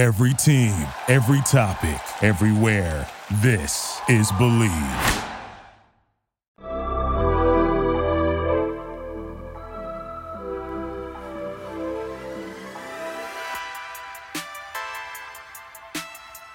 Every 0.00 0.32
team, 0.32 0.86
every 1.08 1.42
topic, 1.42 2.00
everywhere. 2.22 3.06
This 3.42 4.00
is 4.08 4.32
Believe. 4.38 4.72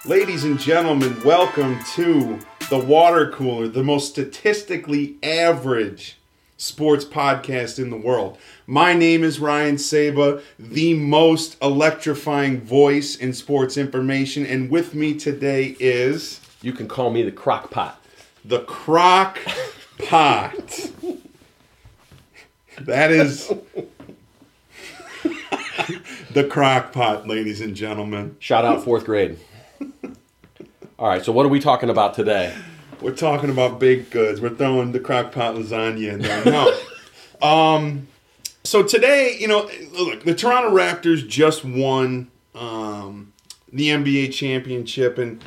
Ladies 0.04 0.42
and 0.42 0.58
gentlemen, 0.58 1.16
welcome 1.22 1.78
to 1.94 2.40
the 2.68 2.80
Water 2.80 3.30
Cooler, 3.30 3.68
the 3.68 3.84
most 3.84 4.10
statistically 4.10 5.18
average 5.22 6.18
sports 6.66 7.04
podcast 7.04 7.78
in 7.78 7.90
the 7.90 7.96
world. 7.96 8.36
My 8.66 8.92
name 8.94 9.22
is 9.24 9.38
Ryan 9.38 9.78
Saba, 9.78 10.42
the 10.58 10.94
most 10.94 11.56
electrifying 11.62 12.60
voice 12.60 13.14
in 13.16 13.32
sports 13.32 13.76
information, 13.76 14.44
and 14.44 14.70
with 14.70 14.94
me 14.94 15.14
today 15.14 15.76
is 15.78 16.40
You 16.62 16.72
can 16.72 16.88
call 16.88 17.10
me 17.10 17.22
the 17.22 17.30
crock 17.32 17.70
pot. 17.70 18.02
the 18.44 18.60
Crock 18.60 19.38
Pot. 20.08 20.90
That 22.80 23.10
is 23.10 23.50
the 26.32 26.44
Crock 26.44 26.92
Pot, 26.92 27.26
ladies 27.26 27.60
and 27.60 27.74
gentlemen. 27.74 28.36
Shout 28.38 28.64
out 28.64 28.84
fourth 28.84 29.04
grade. 29.04 29.38
All 30.98 31.08
right, 31.08 31.24
so 31.24 31.32
what 31.32 31.46
are 31.46 31.50
we 31.50 31.60
talking 31.60 31.90
about 31.90 32.14
today? 32.14 32.54
We're 33.00 33.14
talking 33.14 33.50
about 33.50 33.78
baked 33.78 34.10
goods. 34.10 34.40
We're 34.40 34.54
throwing 34.54 34.92
the 34.92 35.00
crock 35.00 35.32
pot 35.32 35.54
lasagna 35.54 36.14
in 36.14 36.22
there. 36.22 36.44
No. 36.44 36.76
um, 37.42 38.08
so 38.64 38.82
today, 38.82 39.36
you 39.38 39.48
know, 39.48 39.70
look, 39.92 40.24
the 40.24 40.34
Toronto 40.34 40.70
Raptors 40.70 41.26
just 41.26 41.64
won 41.64 42.30
um, 42.54 43.32
the 43.72 43.88
NBA 43.88 44.32
championship. 44.32 45.18
And 45.18 45.44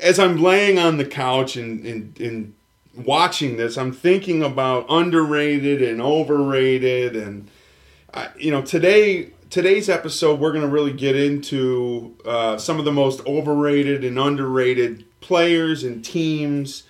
as 0.00 0.18
I'm 0.18 0.36
laying 0.36 0.78
on 0.78 0.96
the 0.96 1.04
couch 1.04 1.56
and, 1.56 1.84
and, 1.84 2.20
and 2.20 2.54
watching 2.94 3.56
this, 3.56 3.76
I'm 3.76 3.92
thinking 3.92 4.42
about 4.42 4.86
underrated 4.88 5.82
and 5.82 6.00
overrated. 6.00 7.16
And, 7.16 7.50
I, 8.14 8.28
you 8.38 8.50
know, 8.50 8.62
today 8.62 9.32
today's 9.50 9.88
episode, 9.88 10.40
we're 10.40 10.52
going 10.52 10.62
to 10.62 10.68
really 10.68 10.92
get 10.92 11.16
into 11.16 12.16
uh, 12.24 12.58
some 12.58 12.78
of 12.78 12.84
the 12.84 12.92
most 12.92 13.24
overrated 13.26 14.04
and 14.04 14.18
underrated 14.18 15.05
players 15.20 15.84
and 15.84 16.04
teams, 16.04 16.84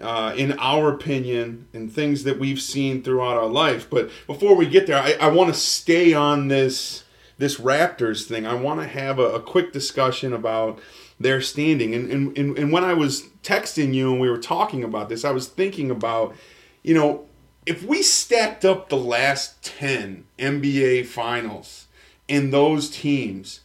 uh, 0.00 0.34
in 0.36 0.52
our 0.58 0.92
opinion, 0.92 1.68
and 1.72 1.92
things 1.92 2.24
that 2.24 2.38
we've 2.38 2.60
seen 2.60 3.02
throughout 3.02 3.36
our 3.36 3.46
life. 3.46 3.88
But 3.88 4.10
before 4.26 4.54
we 4.54 4.66
get 4.66 4.86
there, 4.86 4.98
I, 4.98 5.16
I 5.20 5.28
want 5.28 5.52
to 5.52 5.58
stay 5.58 6.14
on 6.14 6.48
this 6.48 7.04
this 7.38 7.58
Raptors 7.58 8.24
thing. 8.26 8.46
I 8.46 8.54
want 8.54 8.80
to 8.80 8.86
have 8.86 9.18
a, 9.18 9.32
a 9.32 9.40
quick 9.40 9.72
discussion 9.72 10.32
about 10.32 10.78
their 11.18 11.40
standing. 11.40 11.94
And, 11.94 12.10
and, 12.10 12.38
and, 12.38 12.58
and 12.58 12.72
when 12.72 12.84
I 12.84 12.94
was 12.94 13.28
texting 13.42 13.94
you 13.94 14.12
and 14.12 14.20
we 14.20 14.30
were 14.30 14.38
talking 14.38 14.84
about 14.84 15.08
this, 15.08 15.24
I 15.24 15.32
was 15.32 15.48
thinking 15.48 15.90
about, 15.90 16.34
you 16.82 16.94
know, 16.94 17.26
if 17.64 17.84
we 17.84 18.02
stacked 18.02 18.64
up 18.64 18.88
the 18.88 18.96
last 18.96 19.62
10 19.64 20.24
NBA 20.38 21.06
finals 21.06 21.86
in 22.28 22.50
those 22.50 22.90
teams 22.90 23.60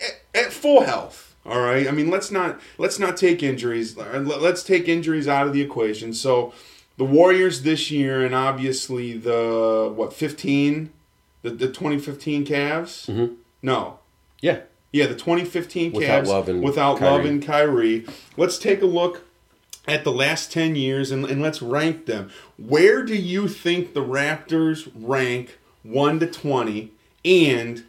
at, 0.00 0.44
at 0.46 0.52
full 0.52 0.82
health, 0.82 1.25
all 1.46 1.60
right? 1.60 1.86
I 1.88 1.90
mean, 1.90 2.10
let's 2.10 2.30
not 2.30 2.60
let's 2.78 2.98
not 2.98 3.16
take 3.16 3.42
injuries. 3.42 3.96
Let's 3.96 4.62
take 4.62 4.88
injuries 4.88 5.28
out 5.28 5.46
of 5.46 5.52
the 5.52 5.62
equation. 5.62 6.12
So, 6.12 6.52
the 6.96 7.04
Warriors 7.04 7.62
this 7.62 7.90
year 7.90 8.24
and 8.24 8.34
obviously 8.34 9.16
the 9.16 9.92
what 9.94 10.12
15 10.12 10.90
the, 11.42 11.50
the 11.50 11.68
2015 11.68 12.44
Cavs? 12.44 13.06
Mm-hmm. 13.06 13.34
No. 13.62 13.98
Yeah. 14.40 14.60
Yeah, 14.92 15.06
the 15.06 15.14
2015 15.14 15.92
Without 15.92 16.24
Cavs 16.24 16.26
Love 16.26 16.48
and 16.48 16.62
without 16.62 16.98
Kyrie. 16.98 17.10
Love 17.10 17.24
and 17.24 17.44
Kyrie. 17.44 18.06
Let's 18.36 18.58
take 18.58 18.82
a 18.82 18.86
look 18.86 19.22
at 19.86 20.04
the 20.04 20.12
last 20.12 20.52
10 20.52 20.74
years 20.74 21.10
and, 21.10 21.24
and 21.24 21.42
let's 21.42 21.62
rank 21.62 22.06
them. 22.06 22.30
Where 22.56 23.02
do 23.04 23.14
you 23.14 23.48
think 23.48 23.94
the 23.94 24.02
Raptors 24.02 24.90
rank 24.94 25.58
1 25.82 26.20
to 26.20 26.26
20? 26.26 26.92
And 27.24 27.84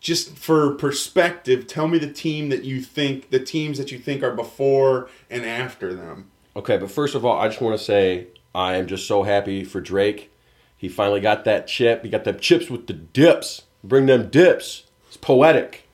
just 0.00 0.36
for 0.36 0.74
perspective, 0.74 1.66
tell 1.66 1.88
me 1.88 1.98
the 1.98 2.12
team 2.12 2.48
that 2.50 2.64
you 2.64 2.80
think, 2.80 3.30
the 3.30 3.40
teams 3.40 3.78
that 3.78 3.90
you 3.90 3.98
think 3.98 4.22
are 4.22 4.34
before 4.34 5.08
and 5.28 5.44
after 5.44 5.92
them. 5.92 6.30
Okay, 6.54 6.76
but 6.76 6.90
first 6.90 7.14
of 7.14 7.24
all, 7.24 7.38
I 7.38 7.48
just 7.48 7.60
want 7.60 7.78
to 7.78 7.84
say 7.84 8.28
I 8.54 8.76
am 8.76 8.86
just 8.86 9.06
so 9.06 9.22
happy 9.22 9.64
for 9.64 9.80
Drake. 9.80 10.30
He 10.76 10.88
finally 10.88 11.20
got 11.20 11.44
that 11.44 11.66
chip. 11.66 12.04
He 12.04 12.10
got 12.10 12.24
them 12.24 12.38
chips 12.38 12.70
with 12.70 12.86
the 12.86 12.92
dips. 12.92 13.62
Bring 13.82 14.06
them 14.06 14.30
dips. 14.30 14.84
It's 15.08 15.16
poetic. 15.16 15.88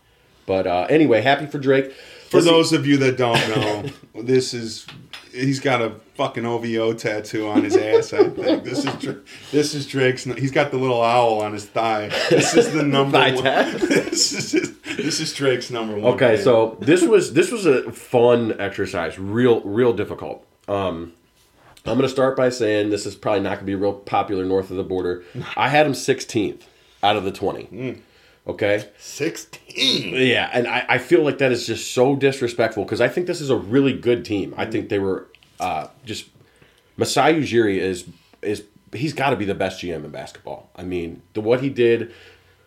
But 0.47 0.66
uh, 0.66 0.86
anyway, 0.91 1.22
happy 1.22 1.47
for 1.47 1.59
Drake. 1.59 1.92
For 2.28 2.42
those 2.42 2.72
of 2.72 2.86
you 2.86 2.97
that 2.98 3.16
don't 3.16 3.48
know, 3.48 3.84
this 4.22 4.53
is 4.53 4.86
he's 5.34 5.61
got 5.61 5.83
a 5.83 5.95
fucking 6.15 6.47
OVO 6.47 6.95
tattoo 6.95 7.49
on 7.49 7.65
his 7.65 7.77
ass. 7.77 8.12
I 8.12 8.28
think 8.31 8.65
this 8.65 8.84
is 8.84 8.95
Dra- 8.95 9.21
this 9.50 9.75
is 9.75 9.87
Drake's. 9.87 10.25
He's 10.25 10.53
got 10.53 10.71
the 10.71 10.78
little 10.78 11.03
owl 11.03 11.43
on 11.43 11.53
his 11.53 11.67
thigh. 11.67 12.09
This 12.31 12.55
is 12.55 12.72
the 12.72 12.83
number 12.83 13.19
Thigh 13.19 13.34
one. 13.34 13.45
this 13.89 14.55
is 14.55 14.78
this 14.97 15.21
is 15.21 15.33
Drake's 15.34 15.71
number 15.71 15.95
one. 15.95 16.15
Okay, 16.15 16.37
fan. 16.37 16.45
so 16.45 16.78
this 16.81 17.03
was 17.03 17.34
this 17.34 17.50
was 17.50 17.67
a 17.67 17.91
fun 17.93 18.59
exercise, 18.61 19.19
real 19.19 19.61
real 19.62 19.93
difficult. 19.93 20.47
Um, 20.69 21.12
I'm 21.84 21.97
gonna 21.97 22.09
start 22.09 22.37
by 22.37 22.49
saying 22.49 22.91
this 22.91 23.05
is 23.05 23.15
probably 23.15 23.41
not 23.41 23.56
gonna 23.56 23.66
be 23.66 23.75
real 23.75 23.93
popular 23.93 24.45
north 24.45 24.71
of 24.71 24.77
the 24.77 24.84
border. 24.84 25.25
I 25.56 25.69
had 25.69 25.87
him 25.87 25.93
16th 25.93 26.62
out 27.03 27.16
of 27.16 27.25
the 27.25 27.33
20. 27.33 28.01
Okay, 28.47 28.91
sixteen. 28.99 30.15
yeah, 30.15 30.50
and 30.53 30.66
I, 30.69 30.84
I 30.88 30.99
feel 30.99 31.22
like 31.22 31.38
that 31.38 31.50
is 31.50 31.66
just 31.66 31.94
so 31.94 32.15
disrespectful 32.15 32.84
because 32.84 33.00
I 33.00 33.09
think 33.09 33.27
this 33.27 33.41
is 33.41 33.49
a 33.49 33.56
really 33.56 33.94
good 33.94 34.25
team. 34.25 34.53
I 34.56 34.66
think 34.66 34.91
they 34.91 34.99
were 34.99 35.28
uh, 35.60 35.88
just 36.05 36.28
Masai 36.97 37.34
Ujiri 37.34 37.78
is 37.78 38.04
is 38.43 38.65
he's 38.93 39.12
got 39.12 39.31
to 39.31 39.37
be 39.37 39.44
the 39.44 39.54
best 39.54 39.83
GM 39.83 40.04
in 40.04 40.10
basketball. 40.10 40.71
I 40.77 40.83
mean, 40.83 41.22
the 41.33 41.41
what 41.41 41.60
he 41.60 41.71
did. 41.71 42.12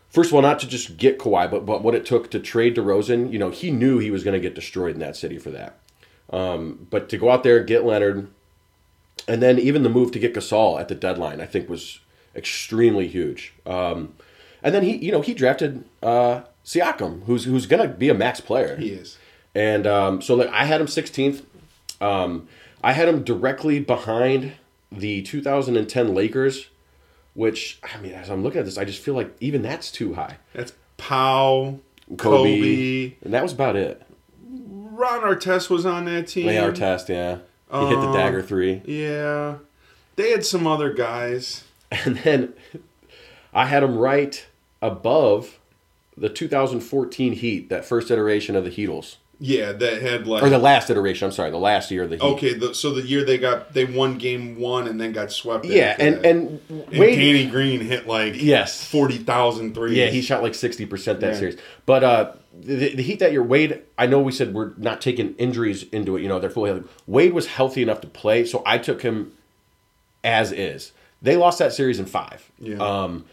First 0.10 0.30
of 0.30 0.36
all, 0.36 0.42
not 0.42 0.60
to 0.60 0.68
just 0.68 0.98
get 0.98 1.20
Kawhi, 1.20 1.50
but 1.52 1.66
but 1.66 1.84
what 1.84 1.94
it 1.94 2.06
took 2.06 2.32
to 2.32 2.40
trade 2.40 2.76
DeRozan. 2.76 3.32
You 3.32 3.38
know, 3.38 3.50
he 3.50 3.70
knew 3.70 4.00
he 4.00 4.10
was 4.10 4.24
going 4.24 4.34
to 4.34 4.40
get 4.40 4.56
destroyed 4.56 4.94
in 4.94 5.00
that 5.00 5.16
city 5.16 5.38
for 5.38 5.52
that. 5.52 5.80
Um, 6.30 6.88
but 6.90 7.08
to 7.10 7.18
go 7.18 7.30
out 7.30 7.44
there 7.44 7.58
and 7.58 7.68
get 7.68 7.86
Leonard, 7.86 8.28
and 9.28 9.42
then 9.42 9.60
even 9.60 9.84
the 9.84 9.90
move 9.90 10.12
to 10.14 10.20
get 10.20 10.34
Gasol 10.34 10.80
at 10.80 10.88
the 10.88 10.96
deadline, 10.96 11.40
I 11.40 11.46
think 11.46 11.70
was 11.70 12.00
extremely 12.36 13.08
huge. 13.08 13.54
Um, 13.66 14.14
and 14.64 14.74
then 14.76 14.84
he, 14.84 14.96
you 14.98 15.12
know, 15.12 15.22
he 15.22 15.34
drafted 15.34 15.84
uh, 16.04 16.42
Siakam, 16.66 17.24
who's 17.26 17.46
who's 17.46 17.66
going 17.66 17.82
to 17.82 17.94
be 17.94 18.10
a 18.10 18.14
max 18.14 18.40
player. 18.42 18.76
He 18.76 18.90
is. 18.90 19.18
And 19.56 19.88
um, 19.88 20.22
so 20.22 20.36
like, 20.36 20.50
I 20.50 20.66
had 20.66 20.80
him 20.82 20.88
16th. 20.88 21.44
Um, 22.00 22.48
I 22.84 22.94
had 22.94 23.08
him 23.08 23.24
directly 23.24 23.80
behind 23.80 24.54
the 24.92 25.22
2010 25.24 26.14
Lakers, 26.14 26.68
which 27.34 27.80
I 27.84 28.00
mean, 28.00 28.12
as 28.14 28.30
I'm 28.30 28.44
looking 28.44 28.60
at 28.60 28.66
this, 28.66 28.78
I 28.78 28.86
just 28.86 29.02
feel 29.02 29.16
like 29.16 29.36
even 29.40 29.62
that's 29.64 29.92
too 29.92 30.14
high. 30.14 30.38
That's 30.54 30.74
Pau, 30.98 31.80
Kobe, 32.18 32.18
Kobe. 32.18 33.16
and 33.24 33.34
that 33.34 33.44
was 33.44 33.54
about 33.54 33.76
it. 33.76 34.02
Ron 34.50 35.22
Artest 35.22 35.70
was 35.70 35.86
on 35.86 36.06
that 36.06 36.28
team. 36.28 36.48
Lay 36.48 36.58
our 36.58 36.72
test, 36.72 37.10
yeah. 37.10 37.38
He 37.72 37.78
hit 37.88 38.00
the 38.00 38.08
Um, 38.08 38.14
dagger 38.14 38.42
three, 38.42 38.82
Yeah, 38.86 39.56
they 40.16 40.32
had 40.32 40.46
some 40.46 40.66
other 40.66 40.92
guys. 40.94 41.64
and 41.92 42.18
then 42.20 42.54
I 43.58 43.66
had 43.66 43.84
him 43.84 43.98
right 43.98 44.46
above 44.82 45.58
the 46.16 46.30
2014 46.30 47.34
Heat, 47.34 47.70
that 47.70 47.86
first 47.86 48.10
iteration 48.12 48.56
of 48.56 48.64
the 48.64 48.70
Heatles, 48.70 49.18
Yeah, 49.40 49.72
that 49.72 50.02
had 50.02 50.28
like 50.28 50.42
or 50.44 50.50
the 50.50 50.58
last 50.58 50.90
iteration. 50.90 51.26
I'm 51.26 51.32
sorry, 51.32 51.52
the 51.52 51.58
last 51.58 51.92
year 51.92 52.04
of 52.04 52.10
the 52.10 52.18
Heat. 52.18 52.24
Okay, 52.24 52.54
the, 52.54 52.74
so 52.74 52.92
the 52.92 53.02
year 53.02 53.24
they 53.24 53.38
got 53.38 53.74
they 53.74 53.86
won 53.86 54.18
game 54.18 54.60
one 54.60 54.88
and 54.88 55.00
then 55.02 55.12
got 55.12 55.32
swept. 55.32 55.66
Yeah, 55.66 55.96
and 56.00 56.26
and 56.26 56.60
And 56.70 56.88
Wade, 57.00 57.18
Danny 57.20 57.46
Green 57.48 57.82
hit 57.82 58.08
like 58.08 58.42
Yes. 58.42 58.84
40,000 58.86 59.74
threes. 59.76 59.98
Yeah, 59.98 60.08
he 60.08 60.22
shot 60.22 60.42
like 60.44 60.56
sixty 60.56 60.86
percent 60.86 61.20
that 61.22 61.34
Yeah. 61.34 61.40
series. 61.40 61.58
But 61.86 62.04
uh, 62.04 62.32
the, 62.60 62.96
the 62.96 63.04
Heat 63.04 63.20
that 63.20 63.32
year, 63.32 63.44
Wade. 63.44 63.82
I 63.98 64.06
know 64.08 64.20
we 64.20 64.32
said 64.32 64.54
we're 64.54 64.74
not 64.78 65.02
taking 65.02 65.36
injuries 65.36 65.84
into 65.92 66.16
it. 66.18 66.22
You 66.24 66.30
know, 66.30 66.40
they're 66.40 66.50
fully 66.50 66.72
healthy. 66.72 66.88
Wade 67.06 67.34
was 67.34 67.46
healthy 67.48 67.82
enough 67.84 68.02
to 68.02 68.08
play, 68.08 68.46
so 68.46 68.64
I 68.66 68.78
took 68.80 69.02
him 69.04 69.34
as 70.24 70.52
is. 70.52 70.92
They 71.22 71.36
lost 71.36 71.58
that 71.60 71.74
series 71.74 72.00
in 72.00 72.06
five. 72.08 72.50
Yeah. 72.60 72.78
Um, 72.78 73.26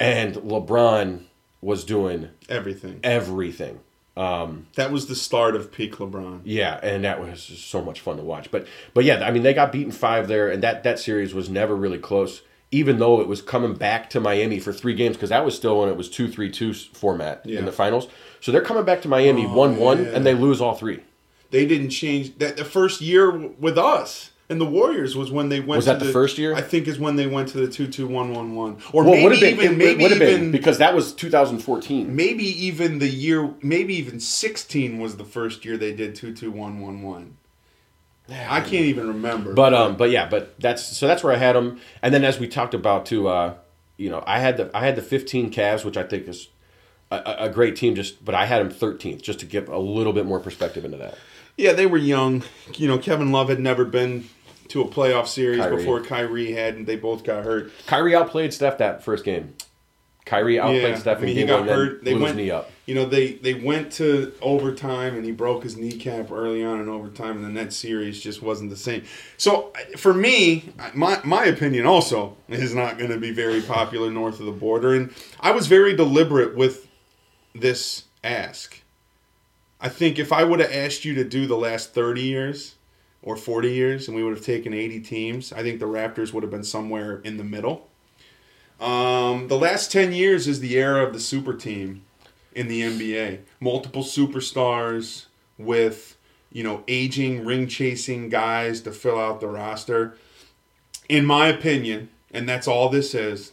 and 0.00 0.34
LeBron 0.36 1.24
was 1.60 1.84
doing 1.84 2.28
everything. 2.48 3.00
everything. 3.02 3.80
Um, 4.16 4.66
That 4.74 4.90
was 4.90 5.06
the 5.06 5.14
start 5.14 5.54
of 5.54 5.70
peak 5.70 5.96
LeBron. 5.96 6.40
Yeah, 6.44 6.80
and 6.82 7.04
that 7.04 7.20
was 7.20 7.40
so 7.42 7.80
much 7.82 8.00
fun 8.00 8.16
to 8.16 8.22
watch. 8.22 8.50
But 8.50 8.66
but 8.94 9.04
yeah, 9.04 9.24
I 9.24 9.30
mean 9.30 9.42
they 9.44 9.54
got 9.54 9.70
beaten 9.72 9.92
five 9.92 10.26
there, 10.28 10.50
and 10.50 10.62
that 10.62 10.82
that 10.82 10.98
series 10.98 11.34
was 11.34 11.48
never 11.48 11.74
really 11.76 11.98
close. 11.98 12.42
Even 12.70 12.98
though 12.98 13.20
it 13.22 13.28
was 13.28 13.40
coming 13.40 13.72
back 13.74 14.10
to 14.10 14.20
Miami 14.20 14.58
for 14.60 14.74
three 14.74 14.92
games, 14.94 15.16
because 15.16 15.30
that 15.30 15.42
was 15.44 15.56
still 15.56 15.80
when 15.80 15.88
it 15.88 15.96
was 15.96 16.10
two 16.10 16.28
three 16.30 16.50
two 16.50 16.74
format 16.74 17.40
Yeah. 17.46 17.60
in 17.60 17.64
the 17.64 17.72
finals. 17.72 18.08
So 18.40 18.52
they're 18.52 18.60
coming 18.60 18.84
back 18.84 19.00
to 19.02 19.08
Miami 19.08 19.46
one 19.46 19.76
one, 19.76 20.04
yeah. 20.04 20.10
and 20.10 20.26
they 20.26 20.34
lose 20.34 20.60
all 20.60 20.74
three. 20.74 21.00
They 21.50 21.64
didn't 21.64 21.90
change 21.90 22.38
that 22.38 22.56
the 22.58 22.64
first 22.64 23.00
year 23.00 23.30
with 23.30 23.78
us. 23.78 24.32
And 24.50 24.58
the 24.60 24.64
Warriors 24.64 25.14
was 25.14 25.30
when 25.30 25.50
they 25.50 25.60
went. 25.60 25.76
Was 25.76 25.84
to 25.84 25.92
that 25.92 25.98
the 26.02 26.10
first 26.10 26.38
year? 26.38 26.54
I 26.54 26.62
think 26.62 26.88
is 26.88 26.98
when 26.98 27.16
they 27.16 27.26
went 27.26 27.48
to 27.50 27.58
the 27.58 27.68
two 27.68 27.86
two 27.86 28.06
one 28.06 28.32
one 28.32 28.54
one, 28.54 28.78
or 28.92 29.04
Well, 29.04 29.12
maybe 29.14 29.40
been. 29.40 29.54
even 29.60 29.72
it 29.72 29.76
maybe 29.76 30.04
even 30.04 30.18
been 30.18 30.52
because 30.52 30.78
that 30.78 30.94
was 30.94 31.12
2014. 31.12 32.16
maybe 32.16 32.44
even 32.44 32.98
the 32.98 33.08
year, 33.08 33.52
maybe 33.60 33.94
even 33.96 34.20
sixteen 34.20 34.98
was 34.98 35.16
the 35.18 35.24
first 35.24 35.64
year 35.66 35.76
they 35.76 35.92
did 35.92 36.14
two 36.14 36.32
two 36.34 36.50
one 36.50 36.80
one 36.80 37.02
one. 37.02 37.36
I 38.30 38.60
can't 38.60 38.84
even 38.84 39.08
remember. 39.08 39.52
But 39.54 39.74
um, 39.74 39.96
but 39.96 40.10
yeah, 40.10 40.28
but 40.28 40.58
that's 40.60 40.96
so 40.96 41.06
that's 41.06 41.22
where 41.22 41.32
I 41.32 41.36
had 41.38 41.54
them. 41.54 41.80
And 42.02 42.12
then 42.14 42.24
as 42.24 42.38
we 42.38 42.46
talked 42.48 42.74
about 42.74 43.04
too, 43.06 43.28
uh, 43.28 43.54
you 43.98 44.08
know, 44.10 44.22
I 44.26 44.38
had 44.38 44.56
the 44.56 44.70
I 44.74 44.80
had 44.84 44.96
the 44.96 45.02
15 45.02 45.50
Cavs, 45.52 45.84
which 45.84 45.96
I 45.96 46.02
think 46.04 46.26
is 46.28 46.48
a, 47.10 47.16
a 47.16 47.36
a 47.44 47.48
great 47.50 47.76
team. 47.76 47.94
Just 47.94 48.24
but 48.24 48.34
I 48.34 48.44
had 48.46 48.60
them 48.60 48.70
13th, 48.70 49.20
just 49.22 49.40
to 49.40 49.46
give 49.46 49.68
a 49.68 49.78
little 49.78 50.12
bit 50.14 50.24
more 50.26 50.40
perspective 50.40 50.84
into 50.84 50.96
that. 50.98 51.16
yeah, 51.56 51.72
they 51.72 51.86
were 51.86 51.96
young. 51.98 52.44
You 52.74 52.88
know, 52.88 52.98
Kevin 52.98 53.32
Love 53.32 53.48
had 53.48 53.60
never 53.60 53.84
been 53.86 54.28
to 54.68 54.82
a 54.82 54.88
playoff 54.88 55.26
series 55.26 55.60
Kyrie. 55.60 55.76
before 55.76 56.00
Kyrie 56.00 56.52
had, 56.52 56.74
and 56.76 56.86
they 56.86 56.96
both 56.96 57.24
got 57.24 57.44
hurt. 57.44 57.72
Kyrie 57.86 58.14
outplayed 58.14 58.52
Steph 58.52 58.78
that 58.78 59.02
first 59.02 59.24
game. 59.24 59.54
Kyrie 60.28 60.60
outplayed 60.60 60.82
Yeah, 60.82 60.98
Steph 60.98 61.18
I 61.18 61.20
in 61.20 61.26
mean, 61.26 61.34
he 61.36 61.40
game 61.42 61.46
got 61.48 61.60
one, 61.60 61.68
hurt. 61.68 62.04
They 62.04 62.12
went 62.12 62.26
his 62.26 62.36
knee 62.36 62.50
up. 62.50 62.70
You 62.84 62.94
know, 62.94 63.06
they 63.06 63.32
they 63.32 63.54
went 63.54 63.92
to 63.92 64.32
overtime 64.42 65.14
and 65.14 65.24
he 65.24 65.32
broke 65.32 65.62
his 65.62 65.76
kneecap 65.76 66.30
early 66.30 66.62
on 66.62 66.80
in 66.80 66.88
overtime, 66.88 67.42
and 67.42 67.56
the 67.56 67.60
that 67.60 67.72
series 67.72 68.20
just 68.20 68.42
wasn't 68.42 68.70
the 68.70 68.76
same. 68.76 69.04
So 69.38 69.72
for 69.96 70.12
me, 70.12 70.70
my 70.94 71.18
my 71.24 71.46
opinion 71.46 71.86
also 71.86 72.36
is 72.48 72.74
not 72.74 72.98
going 72.98 73.10
to 73.10 73.18
be 73.18 73.30
very 73.30 73.62
popular 73.62 74.10
north 74.10 74.38
of 74.38 74.46
the 74.46 74.52
border, 74.52 74.94
and 74.94 75.14
I 75.40 75.50
was 75.52 75.66
very 75.66 75.96
deliberate 75.96 76.54
with 76.54 76.86
this 77.54 78.04
ask. 78.22 78.82
I 79.80 79.88
think 79.88 80.18
if 80.18 80.32
I 80.32 80.44
would 80.44 80.60
have 80.60 80.72
asked 80.72 81.04
you 81.04 81.14
to 81.14 81.24
do 81.24 81.46
the 81.46 81.56
last 81.56 81.94
thirty 81.94 82.22
years 82.22 82.74
or 83.22 83.36
forty 83.36 83.72
years, 83.72 84.06
and 84.08 84.16
we 84.16 84.22
would 84.22 84.34
have 84.36 84.44
taken 84.44 84.72
eighty 84.74 85.00
teams, 85.00 85.52
I 85.52 85.62
think 85.62 85.80
the 85.80 85.86
Raptors 85.86 86.32
would 86.32 86.42
have 86.42 86.50
been 86.52 86.64
somewhere 86.64 87.20
in 87.24 87.36
the 87.36 87.44
middle. 87.44 87.88
Um, 88.80 89.48
the 89.48 89.58
last 89.58 89.90
10 89.90 90.12
years 90.12 90.46
is 90.46 90.60
the 90.60 90.76
era 90.78 91.04
of 91.04 91.12
the 91.12 91.18
super 91.18 91.52
team 91.52 92.04
in 92.54 92.68
the 92.68 92.80
NBA. 92.82 93.40
Multiple 93.58 94.04
superstars 94.04 95.24
with, 95.58 96.16
you 96.52 96.62
know, 96.62 96.84
aging, 96.86 97.44
ring 97.44 97.66
chasing 97.66 98.28
guys 98.28 98.80
to 98.82 98.92
fill 98.92 99.18
out 99.18 99.40
the 99.40 99.48
roster. 99.48 100.16
In 101.08 101.26
my 101.26 101.48
opinion, 101.48 102.10
and 102.30 102.48
that's 102.48 102.68
all 102.68 102.88
this 102.88 103.16
is, 103.16 103.50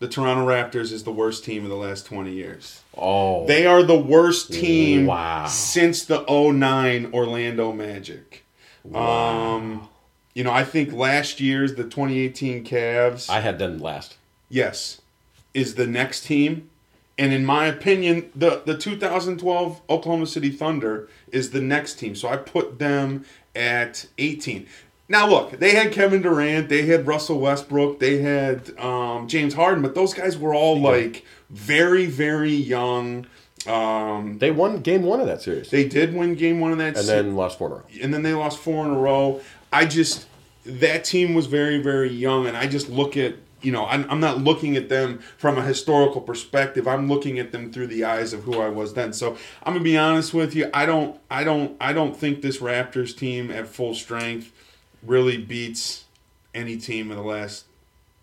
the 0.00 0.08
Toronto 0.08 0.44
Raptors 0.44 0.90
is 0.90 1.04
the 1.04 1.12
worst 1.12 1.44
team 1.44 1.62
of 1.62 1.68
the 1.70 1.76
last 1.76 2.06
20 2.06 2.32
years. 2.32 2.80
Oh, 2.98 3.46
They 3.46 3.64
are 3.64 3.84
the 3.84 3.96
worst 3.96 4.52
team 4.52 5.06
Wow. 5.06 5.46
since 5.46 6.04
the 6.04 6.24
09 6.28 7.10
Orlando 7.12 7.70
Magic. 7.72 8.41
Um, 8.94 9.88
you 10.34 10.44
know, 10.44 10.52
I 10.52 10.64
think 10.64 10.92
last 10.92 11.40
year's 11.40 11.74
the 11.74 11.84
2018 11.84 12.64
Cavs 12.64 13.28
I 13.30 13.40
had 13.40 13.58
them 13.58 13.78
last. 13.78 14.16
yes, 14.48 15.00
is 15.54 15.74
the 15.74 15.86
next 15.86 16.24
team. 16.24 16.68
And 17.18 17.32
in 17.32 17.44
my 17.44 17.66
opinion, 17.66 18.30
the, 18.34 18.62
the 18.64 18.76
2012 18.76 19.82
Oklahoma 19.88 20.26
City 20.26 20.50
Thunder 20.50 21.08
is 21.30 21.50
the 21.50 21.60
next 21.60 21.96
team. 21.96 22.14
So 22.14 22.28
I 22.28 22.38
put 22.38 22.78
them 22.78 23.26
at 23.54 24.06
18. 24.16 24.66
Now, 25.08 25.28
look, 25.28 25.58
they 25.58 25.74
had 25.74 25.92
Kevin 25.92 26.22
Durant, 26.22 26.70
they 26.70 26.86
had 26.86 27.06
Russell 27.06 27.38
Westbrook, 27.38 27.98
they 27.98 28.22
had 28.22 28.76
um, 28.78 29.28
James 29.28 29.52
Harden, 29.52 29.82
but 29.82 29.94
those 29.94 30.14
guys 30.14 30.38
were 30.38 30.54
all 30.54 30.80
like 30.80 31.24
very, 31.50 32.06
very 32.06 32.52
young. 32.54 33.26
Um, 33.66 34.38
They 34.38 34.50
won 34.50 34.80
game 34.80 35.02
one 35.02 35.20
of 35.20 35.26
that 35.26 35.42
series, 35.42 35.70
they 35.70 35.86
did 35.88 36.14
win 36.14 36.34
game 36.34 36.60
one 36.60 36.72
of 36.72 36.78
that 36.78 36.96
and 36.96 36.98
se- 36.98 37.06
then 37.22 37.36
lost 37.36 37.58
four 37.58 37.68
in 37.68 37.72
a 37.72 37.76
row. 37.76 37.82
and 38.02 38.12
then 38.14 38.22
they 38.22 38.34
lost 38.34 38.58
four 38.58 38.84
in 38.84 38.90
a 38.90 38.98
row. 38.98 39.40
I 39.72 39.86
just 39.86 40.26
that 40.64 41.04
team 41.04 41.34
was 41.34 41.46
very 41.46 41.78
very 41.82 42.10
young, 42.10 42.46
and 42.46 42.56
I 42.56 42.66
just 42.66 42.88
look 42.88 43.16
at 43.16 43.34
you 43.62 43.70
know 43.72 43.86
I'm, 43.86 44.04
I'm 44.10 44.20
not 44.20 44.38
looking 44.38 44.76
at 44.76 44.88
them 44.88 45.20
from 45.38 45.56
a 45.58 45.62
historical 45.62 46.20
perspective. 46.20 46.88
I'm 46.88 47.08
looking 47.08 47.38
at 47.38 47.52
them 47.52 47.72
through 47.72 47.86
the 47.88 48.04
eyes 48.04 48.32
of 48.32 48.42
who 48.44 48.60
I 48.60 48.68
was 48.68 48.94
then. 48.94 49.12
So 49.12 49.36
I'm 49.62 49.74
gonna 49.74 49.84
be 49.84 49.96
honest 49.96 50.34
with 50.34 50.54
you. 50.56 50.68
I 50.74 50.84
don't 50.86 51.18
I 51.30 51.44
don't 51.44 51.76
I 51.80 51.92
don't 51.92 52.16
think 52.16 52.42
this 52.42 52.58
Raptors 52.58 53.16
team 53.16 53.50
at 53.50 53.66
full 53.68 53.94
strength 53.94 54.50
really 55.04 55.36
beats 55.36 56.04
any 56.54 56.76
team 56.76 57.10
in 57.10 57.16
the 57.16 57.22
last 57.22 57.64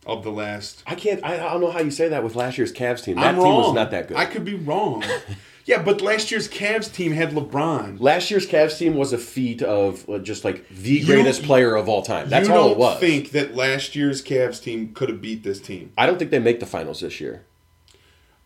of 0.09 0.23
the 0.23 0.31
last 0.31 0.83
I 0.87 0.95
can't. 0.95 1.23
I, 1.23 1.35
I 1.35 1.51
don't 1.51 1.61
know 1.61 1.71
how 1.71 1.79
you 1.81 1.91
say 1.91 2.09
that 2.09 2.23
with 2.23 2.35
last 2.35 2.57
year's 2.57 2.73
Cavs 2.73 3.03
team. 3.03 3.15
That 3.15 3.25
I'm 3.27 3.35
team 3.35 3.43
wrong. 3.43 3.63
was 3.63 3.73
not 3.73 3.91
that 3.91 4.07
good. 4.07 4.17
I 4.17 4.25
could 4.25 4.43
be 4.45 4.55
wrong. 4.55 5.03
yeah, 5.65 5.81
but 5.81 6.01
last 6.01 6.31
year's 6.31 6.47
Cavs 6.49 6.91
team 6.91 7.11
had 7.13 7.31
LeBron. 7.31 7.99
Last 7.99 8.31
year's 8.31 8.47
Cavs 8.47 8.77
team 8.77 8.95
was 8.95 9.13
a 9.13 9.17
feat 9.17 9.61
of 9.61 10.07
uh, 10.09 10.17
just 10.19 10.43
like 10.43 10.67
the 10.69 10.91
You- 10.93 11.05
greatest 11.05 11.43
player 11.43 11.75
of 11.75 11.87
all 11.89 12.01
time. 12.01 12.29
That's 12.29 12.49
all 12.49 12.71
it 12.71 12.77
was. 12.77 12.99
think 12.99 13.31
that 13.31 13.55
last 13.55 13.95
year's 13.95 14.23
Cavs 14.23 14.61
team 14.61 14.93
could 14.93 15.09
have 15.09 15.21
beat 15.21 15.43
this 15.43 15.59
team? 15.59 15.91
I 15.97 16.05
don't 16.05 16.17
think 16.19 16.31
they 16.31 16.39
make 16.39 16.59
the 16.59 16.65
finals 16.65 17.01
this 17.01 17.19
year. 17.21 17.45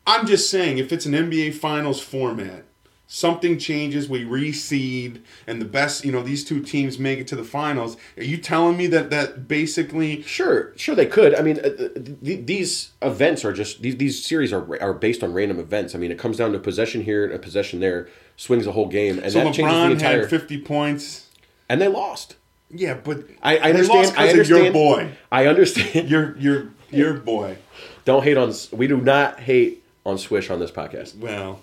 I'm 0.05 0.27
just 0.27 0.49
saying, 0.49 0.79
if 0.79 0.91
it's 0.91 1.05
an 1.05 1.13
NBA 1.13 1.53
Finals 1.55 2.01
format, 2.01 2.65
something 3.13 3.59
changes, 3.59 4.09
we 4.09 4.25
reseed, 4.25 5.21
and 5.45 5.61
the 5.61 5.65
best, 5.65 6.03
you 6.03 6.11
know, 6.11 6.23
these 6.23 6.43
two 6.43 6.59
teams 6.59 6.97
make 6.97 7.19
it 7.19 7.27
to 7.27 7.35
the 7.35 7.43
finals. 7.43 7.95
Are 8.17 8.23
you 8.23 8.37
telling 8.37 8.75
me 8.75 8.87
that 8.87 9.11
that 9.11 9.47
basically? 9.47 10.23
Sure, 10.23 10.73
sure 10.75 10.95
they 10.95 11.05
could. 11.05 11.35
I 11.35 11.43
mean, 11.43 11.59
uh, 11.59 11.67
uh, 11.67 11.89
th- 12.23 12.45
these 12.47 12.91
events 13.03 13.45
are 13.45 13.53
just 13.53 13.83
these, 13.83 13.97
these 13.97 14.25
series 14.25 14.51
are 14.51 14.81
are 14.81 14.93
based 14.93 15.21
on 15.23 15.31
random 15.31 15.59
events. 15.59 15.93
I 15.93 15.99
mean, 15.99 16.11
it 16.11 16.17
comes 16.17 16.37
down 16.37 16.53
to 16.53 16.59
possession 16.59 17.03
here 17.03 17.23
and 17.23 17.33
a 17.33 17.39
possession 17.39 17.79
there, 17.79 18.09
swings 18.35 18.65
the 18.65 18.71
whole 18.71 18.87
game, 18.87 19.19
and 19.19 19.31
So 19.31 19.39
that 19.43 19.53
changes 19.53 19.57
the 19.57 19.63
LeBron 19.69 19.91
entire. 19.91 20.21
had 20.21 20.29
50 20.31 20.61
points. 20.61 21.29
and 21.69 21.79
they 21.79 21.87
lost. 21.87 22.35
Yeah, 22.71 22.95
but 22.95 23.25
I, 23.43 23.57
I 23.57 23.69
understand. 23.69 24.17
I 24.17 24.29
understand. 24.29 24.63
your 24.63 24.73
boy, 24.73 25.11
I 25.31 25.45
understand. 25.45 26.09
your 26.09 26.35
your 26.39 26.69
your 26.89 27.13
boy. 27.13 27.57
Don't 28.05 28.23
hate 28.23 28.37
on. 28.37 28.51
We 28.71 28.87
do 28.87 28.97
not 28.97 29.39
hate 29.39 29.83
on 30.03 30.17
Swish 30.17 30.49
on 30.49 30.59
this 30.59 30.71
podcast. 30.71 31.15
Well, 31.15 31.61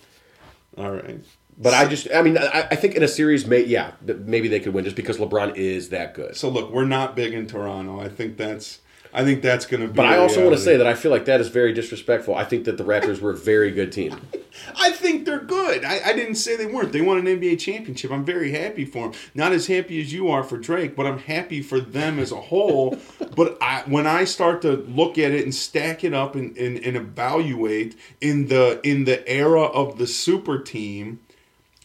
all 0.79 0.93
right. 0.93 1.19
But 1.61 1.75
I 1.75 1.87
just, 1.87 2.09
I 2.15 2.23
mean, 2.23 2.39
I, 2.39 2.69
I 2.71 2.77
think 2.77 2.95
in 2.95 3.03
a 3.03 3.09
series, 3.09 3.47
may 3.47 3.65
yeah, 3.65 3.93
maybe 4.03 4.49
they 4.49 4.61
could 4.61 4.73
win 4.73 4.85
just 4.85 4.97
because 4.97 5.19
LeBron 5.19 5.57
is 5.57 5.91
that 5.91 6.15
good. 6.15 6.35
So 6.35 6.49
look, 6.49 6.73
we're 6.73 6.87
not 6.87 7.15
big 7.15 7.35
in 7.35 7.47
Toronto. 7.47 8.01
I 8.01 8.09
think 8.09 8.39
that's 8.39 8.81
I 9.12 9.25
think 9.25 9.43
that's 9.43 9.67
going 9.67 9.81
to 9.81 9.89
be. 9.89 9.95
But 9.95 10.07
I 10.07 10.19
also 10.19 10.43
want 10.45 10.57
to 10.57 10.62
say 10.62 10.77
that 10.77 10.87
I 10.87 10.95
feel 10.95 11.11
like 11.11 11.25
that 11.25 11.41
is 11.41 11.49
very 11.49 11.73
disrespectful. 11.73 12.35
I 12.35 12.45
think 12.45 12.65
that 12.65 12.79
the 12.79 12.85
Raptors 12.85 13.21
were 13.21 13.33
a 13.33 13.37
very 13.37 13.73
good 13.73 13.93
team. 13.93 14.21
I 14.77 14.93
think 14.93 15.25
they're 15.25 15.41
good. 15.41 15.85
I, 15.85 16.01
I 16.07 16.12
didn't 16.12 16.37
say 16.37 16.57
they 16.57 16.67
weren't. 16.67 16.93
They 16.93 17.01
won 17.01 17.19
an 17.19 17.25
NBA 17.25 17.59
championship. 17.59 18.11
I'm 18.11 18.25
very 18.25 18.53
happy 18.53 18.85
for 18.85 19.09
them. 19.09 19.21
Not 19.35 19.53
as 19.53 19.67
happy 19.67 20.01
as 20.01 20.13
you 20.13 20.29
are 20.29 20.45
for 20.45 20.59
Drake, 20.59 20.95
but 20.95 21.06
I'm 21.06 21.19
happy 21.19 21.61
for 21.61 21.81
them 21.81 22.19
as 22.19 22.31
a 22.31 22.41
whole. 22.41 22.97
but 23.37 23.59
I, 23.61 23.83
when 23.87 24.06
I 24.06 24.25
start 24.25 24.63
to 24.63 24.73
look 24.77 25.19
at 25.19 25.33
it 25.33 25.45
and 25.45 25.55
stack 25.55 26.05
it 26.05 26.15
up 26.15 26.37
and, 26.37 26.56
and, 26.56 26.79
and 26.79 26.97
evaluate 26.97 27.97
in 28.21 28.47
the 28.47 28.81
in 28.85 29.05
the 29.05 29.29
era 29.29 29.63
of 29.63 29.99
the 29.99 30.06
super 30.06 30.59
team, 30.59 31.21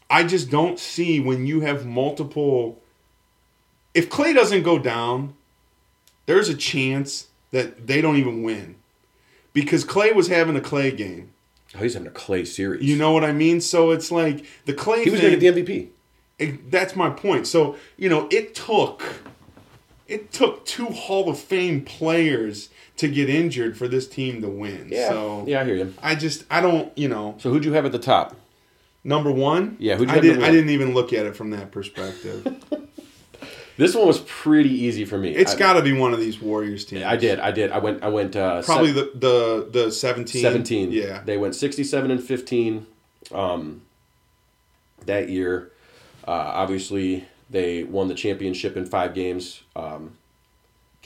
I 0.10 0.24
just 0.24 0.50
don't 0.50 0.80
see 0.80 1.20
when 1.20 1.46
you 1.46 1.62
have 1.62 1.86
multiple. 1.86 2.82
If 3.94 4.10
Klay 4.10 4.34
doesn't 4.34 4.64
go 4.64 4.78
down, 4.78 5.34
there's 6.26 6.50
a 6.50 6.56
chance 6.56 7.28
that 7.52 7.88
they 7.88 8.02
don't 8.02 8.18
even 8.18 8.44
win. 8.44 8.76
Because 9.54 9.86
Klay 9.86 10.14
was 10.14 10.28
having 10.28 10.56
a 10.58 10.60
Klay 10.62 10.96
game. 10.96 11.30
Oh, 11.76 11.80
he's 11.80 11.94
having 11.94 12.08
a 12.08 12.12
Klay 12.12 12.46
series. 12.46 12.84
You 12.84 12.98
know 12.98 13.12
what 13.12 13.24
I 13.24 13.32
mean? 13.32 13.62
So 13.62 13.92
it's 13.92 14.12
like 14.12 14.46
the 14.66 14.74
Klay 14.74 15.04
he 15.04 15.10
was 15.10 15.22
going 15.22 15.34
to 15.34 15.40
get 15.40 15.56
the 15.56 15.62
MVP. 15.64 15.88
it- 16.40 16.72
that's 16.72 16.96
my 16.96 17.10
point. 17.10 17.48
So 17.48 17.76
you 17.98 18.10
know, 18.10 18.28
it 18.32 18.54
took 18.56 19.04
it 20.08 20.32
took 20.32 20.66
two 20.66 20.86
Hall 20.88 21.30
of 21.30 21.40
Fame 21.40 21.82
players 21.84 22.70
to 22.98 23.08
get 23.08 23.30
injured 23.30 23.76
for 23.78 23.88
this 23.88 24.08
team 24.08 24.42
to 24.42 24.48
win. 24.48 24.90
Yeah, 24.92 25.10
So 25.10 25.46
yeah, 25.48 25.62
I 25.62 25.66
hear 25.66 25.76
you. 25.76 25.94
I 26.04 26.16
just 26.16 26.44
I 26.52 26.62
don't 26.62 26.96
you 26.98 27.08
know 27.08 27.36
So 27.40 27.50
who'd 27.50 27.66
you 27.66 27.74
have 27.74 27.86
at 27.86 27.92
the 27.92 28.00
top? 28.00 28.36
Number 29.06 29.32
one. 29.32 29.78
Yeah, 29.80 29.96
who'd 29.96 30.10
I 30.10 30.20
didn't. 30.20 30.44
I 30.44 30.52
didn't 30.52 30.72
even 30.72 30.94
look 30.94 31.14
at 31.14 31.26
it 31.26 31.36
from 31.38 31.52
that 31.52 31.72
perspective. 31.72 32.46
This 33.78 33.94
one 33.94 34.08
was 34.08 34.20
pretty 34.22 34.70
easy 34.70 35.04
for 35.04 35.18
me. 35.18 35.36
It's 35.36 35.54
got 35.54 35.74
to 35.74 35.82
be 35.82 35.92
one 35.92 36.14
of 36.14 36.20
these 36.20 36.42
Warriors 36.42 36.86
teams. 36.86 37.04
I 37.04 37.18
did. 37.18 37.40
I 37.40 37.52
did. 37.52 37.72
I 37.72 37.80
went. 37.80 38.04
I 38.04 38.08
went. 38.08 38.36
Uh, 38.36 38.62
Probably 38.62 38.94
se- 38.94 39.12
the 39.14 39.68
the 39.72 39.84
the 39.86 39.92
seventeen. 39.92 40.42
17. 40.42 40.92
Yeah. 40.92 41.22
They 41.26 41.38
went 41.38 41.56
67 41.56 42.10
and 42.10 42.24
15 42.24 42.88
um, 43.34 43.82
that 45.06 45.30
year. 45.30 45.72
Uh, 46.26 46.32
obviously, 46.32 47.26
they 47.50 47.84
won 47.84 48.08
the 48.08 48.16
championship 48.16 48.78
in 48.78 48.86
five 48.86 49.14
games. 49.14 49.62
Um, 49.76 50.18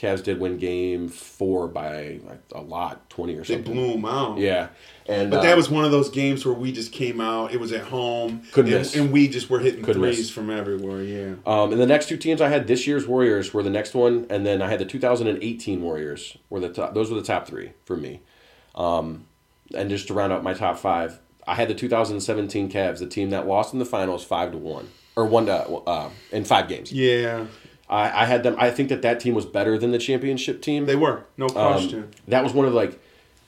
Cavs 0.00 0.22
did 0.24 0.40
win 0.40 0.56
game 0.56 1.08
four 1.08 1.68
by 1.68 2.20
like, 2.26 2.40
a 2.54 2.60
lot, 2.62 3.10
20 3.10 3.34
or 3.34 3.44
something. 3.44 3.64
They 3.64 3.70
blew 3.72 3.92
them 3.92 4.04
out. 4.06 4.38
Yeah. 4.38 4.68
And 5.06 5.30
But 5.30 5.40
uh, 5.40 5.42
that 5.42 5.56
was 5.56 5.68
one 5.68 5.84
of 5.84 5.90
those 5.90 6.08
games 6.08 6.46
where 6.46 6.54
we 6.54 6.72
just 6.72 6.90
came 6.92 7.20
out. 7.20 7.52
It 7.52 7.60
was 7.60 7.70
at 7.72 7.82
home, 7.82 8.42
Couldn't 8.52 8.72
and, 8.72 8.80
miss. 8.80 8.96
and 8.96 9.12
we 9.12 9.28
just 9.28 9.50
were 9.50 9.58
hitting 9.58 9.82
Couldn't 9.82 10.00
threes 10.02 10.18
miss. 10.18 10.30
from 10.30 10.48
everywhere. 10.50 11.02
Yeah. 11.02 11.34
Um, 11.44 11.72
and 11.72 11.80
the 11.80 11.86
next 11.86 12.08
two 12.08 12.16
teams 12.16 12.40
I 12.40 12.48
had 12.48 12.66
this 12.66 12.86
year's 12.86 13.06
Warriors 13.06 13.52
were 13.52 13.62
the 13.62 13.70
next 13.70 13.92
one, 13.94 14.26
and 14.30 14.46
then 14.46 14.62
I 14.62 14.68
had 14.70 14.78
the 14.78 14.84
2018 14.86 15.82
Warriors 15.82 16.38
were 16.48 16.60
the 16.60 16.70
top. 16.70 16.94
Those 16.94 17.10
were 17.10 17.16
the 17.16 17.26
top 17.26 17.46
three 17.46 17.72
for 17.84 17.96
me. 17.96 18.20
Um, 18.74 19.26
and 19.74 19.90
just 19.90 20.06
to 20.08 20.14
round 20.14 20.32
out 20.32 20.42
my 20.42 20.54
top 20.54 20.78
five, 20.78 21.18
I 21.46 21.54
had 21.56 21.68
the 21.68 21.74
2017 21.74 22.70
Cavs, 22.70 23.00
the 23.00 23.06
team 23.06 23.30
that 23.30 23.46
lost 23.46 23.72
in 23.72 23.78
the 23.78 23.84
finals 23.84 24.24
five 24.24 24.52
to 24.52 24.58
one 24.58 24.88
or 25.16 25.26
one 25.26 25.46
to 25.46 25.52
uh, 25.54 26.10
in 26.32 26.44
five 26.44 26.68
games. 26.68 26.92
Yeah. 26.92 27.46
I, 27.90 28.22
I 28.22 28.24
had 28.24 28.42
them. 28.44 28.54
I 28.58 28.70
think 28.70 28.88
that 28.88 29.02
that 29.02 29.20
team 29.20 29.34
was 29.34 29.44
better 29.44 29.76
than 29.76 29.90
the 29.90 29.98
championship 29.98 30.62
team. 30.62 30.86
They 30.86 30.96
were, 30.96 31.24
no 31.36 31.46
Um, 31.46 31.52
question. 31.52 32.10
that 32.28 32.42
was 32.44 32.52
one 32.54 32.64
of 32.66 32.72
like 32.72 32.98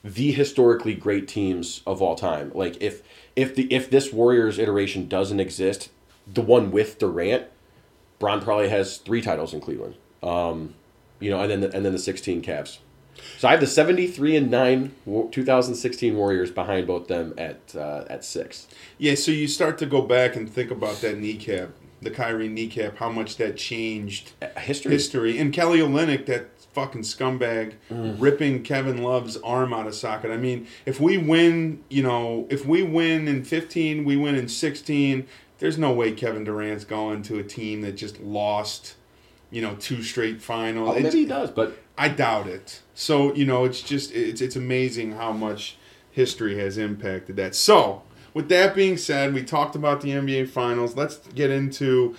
the 0.04 0.32
historically 0.32 0.94
great 0.94 1.28
teams 1.28 1.80
of 1.87 2.02
all 2.02 2.16
time. 2.16 2.50
Like 2.54 2.76
if 2.82 3.02
if 3.37 3.54
the 3.54 3.72
if 3.72 3.88
this 3.88 4.12
Warriors 4.12 4.58
iteration 4.58 5.06
doesn't 5.08 5.38
exist, 5.40 5.90
the 6.26 6.42
one 6.42 6.70
with 6.72 6.99
Durant, 6.99 7.44
Bron 8.18 8.40
probably 8.42 8.68
has 8.68 8.96
three 8.99 9.22
titles 9.22 9.54
in 9.54 9.61
Cleveland. 9.61 9.94
Um, 10.22 10.75
you 11.20 11.30
know, 11.30 11.40
and 11.40 11.50
then 11.50 11.61
the, 11.61 11.72
and 11.75 11.84
then 11.84 11.92
the 11.92 11.99
sixteen 12.00 12.42
Cavs. 12.42 12.78
So 13.38 13.46
I 13.46 13.52
have 13.52 13.61
the 13.61 13.66
seventy 13.68 14.06
three 14.08 14.34
and 14.37 14.50
nine 14.50 14.92
2016 15.06 16.16
Warriors 16.16 16.50
behind 16.50 16.87
both 16.87 17.06
them 17.08 17.34
at 17.38 17.61
uh, 17.76 18.04
at 18.11 18.25
six. 18.25 18.66
yeah, 18.99 19.14
so 19.14 19.30
you 19.30 19.46
start 19.46 19.78
to 19.78 19.87
go 19.87 20.02
back 20.02 20.34
and 20.34 20.50
think 20.50 20.70
about 20.72 20.96
that 21.02 21.18
kneecap, 21.18 21.68
the 22.02 22.11
Kyrie 22.11 22.49
kneecap, 22.49 22.97
how 22.99 23.09
much 23.11 23.37
that 23.37 23.56
changed 23.56 24.32
Uh, 24.42 24.47
History. 24.61 24.92
history. 24.92 25.38
And 25.38 25.52
Kelly 25.52 25.78
Olynyk, 25.78 26.26
that 26.26 26.49
fucking 26.75 27.02
scumbag, 27.02 27.75
Mm. 27.90 28.16
ripping 28.18 28.62
Kevin 28.62 29.02
Love's 29.02 29.37
arm 29.38 29.73
out 29.73 29.87
of 29.87 29.94
socket. 29.94 30.30
I 30.30 30.37
mean, 30.37 30.66
if 30.87 31.00
we 31.00 31.16
win, 31.18 31.80
you 31.88 32.02
know, 32.02 32.47
if 32.50 32.66
we 32.66 32.82
win 32.82 33.28
in 33.28 33.44
15, 33.44 34.04
we 34.04 34.16
win 34.16 34.35
in 34.35 34.49
16, 34.49 35.26
there's 35.59 35.78
no 35.78 35.92
way 35.92 36.12
Kevin 36.12 36.44
Durant's 36.44 36.85
going 36.85 37.23
to 37.23 37.38
a 37.38 37.42
team 37.44 37.82
that 37.82 37.92
just 37.92 38.21
lost, 38.21 38.94
you 39.50 39.62
know, 39.62 39.76
two 39.78 40.02
straight 40.02 40.40
finals. 40.42 40.88
Oh, 40.88 40.92
It's- 40.97 41.12
maybe 41.12 41.25
he 41.25 41.28
does, 41.28 41.50
but 41.50 41.78
I 41.97 42.09
doubt 42.09 42.49
it. 42.49 42.80
So 42.94 43.35
you 43.35 43.44
know, 43.44 43.64
it's 43.64 43.80
just 43.82 44.12
it's 44.14 44.40
it's 44.40 44.56
amazing 44.56 45.12
how 45.12 45.30
much 45.32 45.76
history 46.11 46.59
has 46.59 46.78
impacted 46.78 47.37
that. 47.37 47.54
So 47.54 48.02
with 48.34 48.48
that 48.48 48.74
being 48.74 48.96
said, 48.96 49.34
we 49.34 49.42
talked 49.42 49.74
about 49.76 50.00
the 50.00 50.10
NBA 50.10 50.48
Finals. 50.48 50.96
Let's 50.96 51.16
get 51.34 51.50
into 51.50 52.16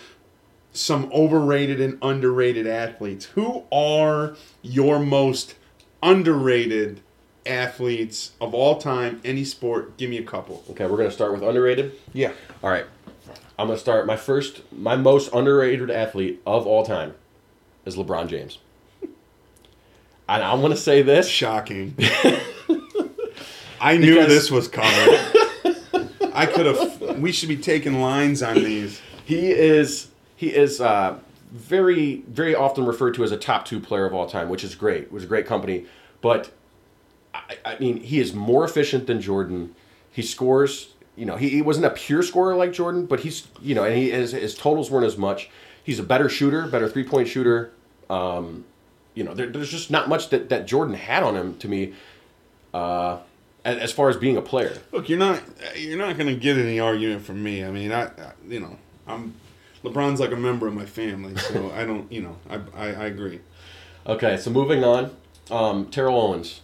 some 0.72 1.10
overrated 1.14 1.80
and 1.82 1.98
underrated 2.02 2.66
athletes. 2.68 3.26
Who 3.26 3.64
are 3.72 4.36
your 4.62 5.00
most 5.00 5.56
underrated 6.02 7.02
athletes 7.46 8.32
of 8.42 8.54
all 8.54 8.78
time, 8.78 9.22
any 9.24 9.44
sport? 9.44 9.98
Give 9.98 10.10
me 10.10 10.18
a 10.18 10.24
couple. 10.24 10.64
okay, 10.72 10.86
we're 10.86 10.98
gonna 10.98 11.12
start 11.12 11.32
with 11.34 11.44
underrated. 11.44 11.94
Yeah. 12.14 12.32
All 12.64 12.70
right. 12.70 12.86
I'm 13.60 13.68
going 13.68 13.78
to 13.78 13.82
start. 13.82 14.08
My 14.08 14.18
first, 14.18 14.64
my 14.74 14.96
most 14.96 15.32
underrated 15.32 15.92
athlete 15.92 16.42
of 16.44 16.66
all 16.66 16.84
time 16.84 17.14
is 17.86 17.96
LeBron 17.96 18.28
James. 18.28 18.58
and 20.28 20.44
I'm 20.44 20.60
going 20.60 20.72
to 20.72 20.78
say 20.78 21.04
this. 21.04 21.28
Shocking. 21.28 21.94
I 23.80 23.98
knew 23.98 24.16
Because- 24.16 24.28
this 24.28 24.50
was 24.52 24.68
coming. 24.68 25.20
I 26.44 26.52
could 26.52 26.66
have. 26.66 27.20
We 27.20 27.32
should 27.32 27.50
be 27.50 27.58
taking 27.58 28.02
lines 28.02 28.44
on 28.44 28.56
these. 28.56 29.02
He 29.26 29.52
is 29.52 30.10
he 30.36 30.54
is 30.54 30.82
uh, 30.82 31.18
very 31.52 32.24
very 32.28 32.56
often 32.56 32.86
referred 32.86 33.14
to 33.16 33.24
as 33.24 33.32
a 33.32 33.38
top 33.38 33.66
two 33.66 33.80
player 33.80 34.06
of 34.06 34.14
all 34.14 34.28
time, 34.28 34.50
which 34.50 34.64
is 34.64 34.76
great. 34.76 35.12
Which 35.12 35.22
is 35.22 35.26
a 35.26 35.30
great 35.30 35.46
company, 35.46 35.86
but 36.22 36.52
I, 37.34 37.58
I 37.66 37.80
mean 37.80 37.98
he 37.98 38.20
is 38.20 38.34
more 38.34 38.66
efficient 38.66 39.08
than 39.08 39.22
Jordan. 39.22 39.76
He 40.12 40.22
scores. 40.22 40.90
You 41.16 41.28
know, 41.28 41.38
he, 41.38 41.50
he 41.50 41.62
wasn't 41.62 41.86
a 41.86 41.92
pure 41.92 42.24
scorer 42.24 42.56
like 42.56 42.74
Jordan, 42.74 43.06
but 43.06 43.20
he's 43.20 43.48
you 43.62 43.76
know, 43.76 43.84
and 43.84 43.96
he 43.96 44.10
his, 44.10 44.32
his 44.32 44.56
totals 44.56 44.90
weren't 44.90 45.06
as 45.06 45.18
much. 45.18 45.50
He's 45.84 46.00
a 46.00 46.04
better 46.04 46.28
shooter, 46.28 46.68
better 46.68 46.90
three 46.90 47.04
point 47.04 47.28
shooter. 47.28 47.72
Um, 48.10 48.66
you 49.14 49.24
know, 49.24 49.34
there, 49.34 49.48
there's 49.48 49.70
just 49.70 49.92
not 49.92 50.10
much 50.10 50.30
that, 50.30 50.50
that 50.50 50.66
Jordan 50.66 50.96
had 50.96 51.24
on 51.24 51.36
him 51.36 51.58
to 51.60 51.68
me, 51.68 51.94
uh, 52.74 53.20
as, 53.66 53.92
far 53.92 54.10
as 54.10 54.18
being 54.18 54.38
a 54.38 54.42
player. 54.42 54.78
Look, 54.92 55.10
you're 55.10 55.20
not 55.20 55.42
you're 55.76 55.98
not 55.98 56.18
going 56.18 56.28
to 56.28 56.36
get 56.36 56.58
any 56.58 56.80
argument 56.80 57.26
from 57.26 57.44
me. 57.44 57.64
I 57.64 57.72
mean, 57.72 57.92
I, 57.92 58.06
I 58.06 58.34
you 58.48 58.60
know 58.60 58.78
I'm 59.08 59.36
LeBron's 59.84 60.20
like 60.20 60.32
a 60.32 60.38
member 60.38 60.68
of 60.68 60.74
my 60.74 60.86
family, 60.86 61.36
so 61.38 61.72
I 61.76 61.86
don't 61.86 62.12
you 62.12 62.22
know 62.22 62.38
I 62.50 62.56
I, 62.76 62.88
I 62.88 63.06
agree. 63.06 63.40
Okay, 64.06 64.38
so 64.38 64.52
moving 64.52 64.84
on, 64.84 65.16
um, 65.50 65.86
Terrell 65.86 66.20
Owens, 66.20 66.62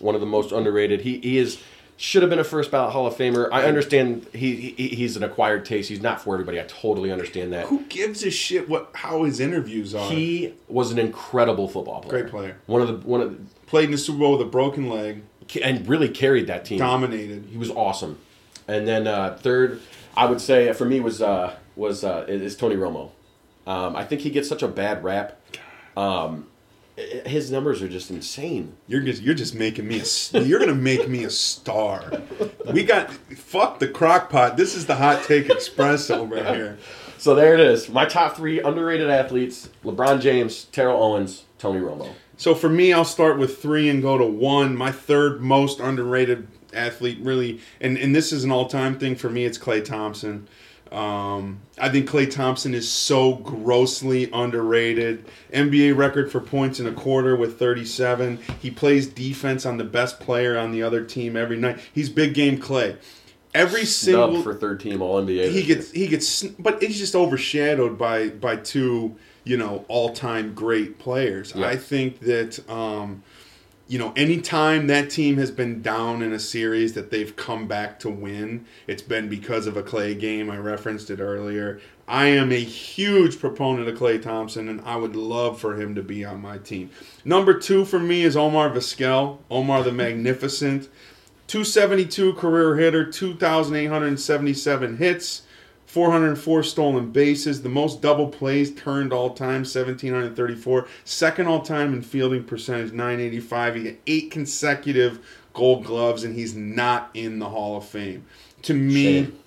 one 0.00 0.14
of 0.14 0.20
the 0.20 0.26
most 0.26 0.52
underrated. 0.52 1.02
He 1.02 1.18
he 1.20 1.38
is 1.38 1.60
should 2.00 2.22
have 2.22 2.30
been 2.30 2.38
a 2.38 2.44
first 2.44 2.70
ballot 2.70 2.92
Hall 2.92 3.06
of 3.06 3.14
Famer. 3.14 3.50
I 3.52 3.64
understand 3.64 4.26
he, 4.32 4.72
he 4.76 4.88
he's 4.88 5.16
an 5.16 5.22
acquired 5.22 5.66
taste. 5.66 5.90
He's 5.90 6.00
not 6.00 6.20
for 6.20 6.34
everybody. 6.34 6.58
I 6.58 6.64
totally 6.64 7.12
understand 7.12 7.52
that. 7.52 7.66
Who 7.66 7.84
gives 7.84 8.24
a 8.24 8.30
shit 8.30 8.68
what 8.68 8.90
how 8.94 9.24
his 9.24 9.38
interviews 9.38 9.94
are? 9.94 10.10
He 10.10 10.54
was 10.66 10.90
an 10.92 10.98
incredible 10.98 11.68
football 11.68 12.00
player. 12.00 12.22
Great 12.22 12.30
player. 12.30 12.56
One 12.66 12.80
of 12.80 12.88
the 12.88 13.06
one 13.06 13.20
of 13.20 13.30
the, 13.32 13.54
played 13.66 13.84
in 13.84 13.90
the 13.90 13.98
Super 13.98 14.18
Bowl 14.18 14.32
with 14.32 14.40
a 14.40 14.50
broken 14.50 14.88
leg, 14.88 15.22
and 15.56 15.86
really 15.88 16.08
carried 16.08 16.46
that 16.46 16.64
team. 16.64 16.78
dominated. 16.78 17.46
He 17.50 17.58
was 17.58 17.70
awesome. 17.70 18.18
And 18.68 18.86
then 18.86 19.06
uh, 19.06 19.36
third, 19.40 19.80
I 20.16 20.26
would 20.26 20.40
say 20.40 20.72
for 20.72 20.84
me 20.84 21.00
was 21.00 21.20
uh, 21.22 21.56
was 21.76 22.04
uh, 22.04 22.24
is 22.28 22.56
Tony 22.56 22.76
Romo. 22.76 23.10
Um, 23.66 23.94
I 23.96 24.04
think 24.04 24.20
he 24.22 24.30
gets 24.30 24.48
such 24.48 24.62
a 24.62 24.68
bad 24.68 25.04
rap. 25.04 25.40
Um, 25.96 26.46
his 26.96 27.50
numbers 27.50 27.82
are 27.82 27.88
just 27.88 28.10
insane. 28.10 28.76
You're 28.86 29.00
just 29.00 29.22
you're 29.22 29.34
just 29.34 29.54
making 29.54 29.88
me 29.88 30.00
a 30.00 30.40
you're 30.40 30.58
gonna 30.60 30.74
make 30.74 31.08
me 31.08 31.24
a 31.24 31.30
star. 31.30 32.22
We 32.72 32.84
got 32.84 33.10
fuck 33.12 33.78
the 33.78 33.88
crock 33.88 34.30
pot. 34.30 34.56
This 34.56 34.74
is 34.74 34.86
the 34.86 34.96
hot 34.96 35.24
take 35.24 35.48
express 35.48 36.10
over 36.10 36.36
here. 36.36 36.78
So 37.20 37.34
there 37.34 37.52
it 37.52 37.60
is. 37.60 37.90
My 37.90 38.06
top 38.06 38.34
three 38.34 38.62
underrated 38.62 39.10
athletes: 39.10 39.68
LeBron 39.84 40.22
James, 40.22 40.64
Terrell 40.64 41.02
Owens, 41.02 41.44
Tony 41.58 41.78
Romo. 41.78 42.10
So 42.38 42.54
for 42.54 42.70
me, 42.70 42.94
I'll 42.94 43.04
start 43.04 43.38
with 43.38 43.58
three 43.60 43.90
and 43.90 44.00
go 44.00 44.16
to 44.16 44.24
one. 44.24 44.74
My 44.74 44.90
third 44.90 45.42
most 45.42 45.80
underrated 45.80 46.48
athlete, 46.72 47.18
really, 47.20 47.60
and 47.78 47.98
and 47.98 48.16
this 48.16 48.32
is 48.32 48.44
an 48.44 48.50
all 48.50 48.68
time 48.68 48.98
thing 48.98 49.16
for 49.16 49.28
me. 49.28 49.44
It's 49.44 49.58
Klay 49.58 49.84
Thompson. 49.84 50.48
Um, 50.90 51.60
I 51.78 51.90
think 51.90 52.08
Klay 52.08 52.28
Thompson 52.28 52.72
is 52.72 52.90
so 52.90 53.34
grossly 53.34 54.30
underrated. 54.32 55.26
NBA 55.52 55.96
record 55.98 56.32
for 56.32 56.40
points 56.40 56.80
in 56.80 56.86
a 56.86 56.92
quarter 56.92 57.36
with 57.36 57.58
37. 57.58 58.38
He 58.60 58.70
plays 58.70 59.06
defense 59.06 59.64
on 59.66 59.76
the 59.76 59.84
best 59.84 60.18
player 60.18 60.58
on 60.58 60.72
the 60.72 60.82
other 60.82 61.04
team 61.04 61.36
every 61.36 61.58
night. 61.58 61.78
He's 61.92 62.08
big 62.08 62.32
game 62.32 62.58
Klay. 62.58 62.96
Every 63.54 63.84
single 63.84 64.42
for 64.42 64.54
third 64.54 64.80
team 64.80 65.02
All 65.02 65.20
NBA. 65.22 65.50
he 65.50 65.62
gets 65.62 65.90
he 65.90 66.06
gets 66.06 66.42
but 66.44 66.82
he's 66.82 66.98
just 66.98 67.14
overshadowed 67.14 67.98
by 67.98 68.28
by 68.28 68.56
two 68.56 69.16
you 69.44 69.56
know 69.56 69.84
all-time 69.88 70.54
great 70.54 70.98
players. 70.98 71.52
Yeah. 71.56 71.66
i 71.66 71.76
think 71.76 72.20
that 72.20 72.60
um 72.70 73.22
you 73.88 73.98
know 73.98 74.12
anytime 74.14 74.86
that 74.86 75.10
team 75.10 75.36
has 75.38 75.50
been 75.50 75.82
down 75.82 76.22
in 76.22 76.32
a 76.32 76.38
series 76.38 76.92
that 76.92 77.10
they've 77.10 77.34
come 77.34 77.66
back 77.66 77.98
to 78.00 78.08
win 78.10 78.66
it's 78.86 79.02
been 79.02 79.28
because 79.28 79.66
of 79.66 79.76
a 79.76 79.82
Klay 79.82 80.18
game. 80.18 80.48
I 80.50 80.58
referenced 80.58 81.10
it 81.10 81.18
earlier. 81.20 81.80
I 82.06 82.26
am 82.26 82.50
a 82.52 82.60
huge 82.62 83.38
proponent 83.40 83.88
of 83.88 83.96
Klay 83.98 84.20
Thompson 84.22 84.68
and 84.68 84.80
i 84.82 84.94
would 84.94 85.16
love 85.16 85.58
for 85.60 85.74
him 85.80 85.96
to 85.96 86.02
be 86.02 86.24
on 86.24 86.40
my 86.40 86.58
team. 86.58 86.90
Number 87.24 87.54
two 87.58 87.84
for 87.84 87.98
me 87.98 88.22
is 88.22 88.36
omar 88.36 88.70
vizquel 88.70 89.38
omar 89.50 89.82
the 89.82 89.90
magnificent 89.92 90.88
272 91.50 92.34
career 92.34 92.76
hitter, 92.76 93.04
2,877 93.04 94.98
hits, 94.98 95.42
404 95.86 96.62
stolen 96.62 97.10
bases, 97.10 97.62
the 97.62 97.68
most 97.68 98.00
double 98.00 98.28
plays 98.28 98.72
turned 98.72 99.12
all 99.12 99.30
time, 99.30 99.62
1,734. 99.62 100.86
Second 101.02 101.48
all 101.48 101.62
time 101.62 101.92
in 101.92 102.02
fielding 102.02 102.44
percentage, 102.44 102.92
985. 102.92 103.74
He 103.74 103.82
got 103.82 103.94
eight 104.06 104.30
consecutive 104.30 105.26
gold 105.52 105.82
gloves, 105.84 106.22
and 106.22 106.36
he's 106.36 106.54
not 106.54 107.10
in 107.14 107.40
the 107.40 107.48
Hall 107.48 107.76
of 107.76 107.84
Fame. 107.84 108.24
To 108.62 108.72
me, 108.72 109.24
Shame. 109.24 109.38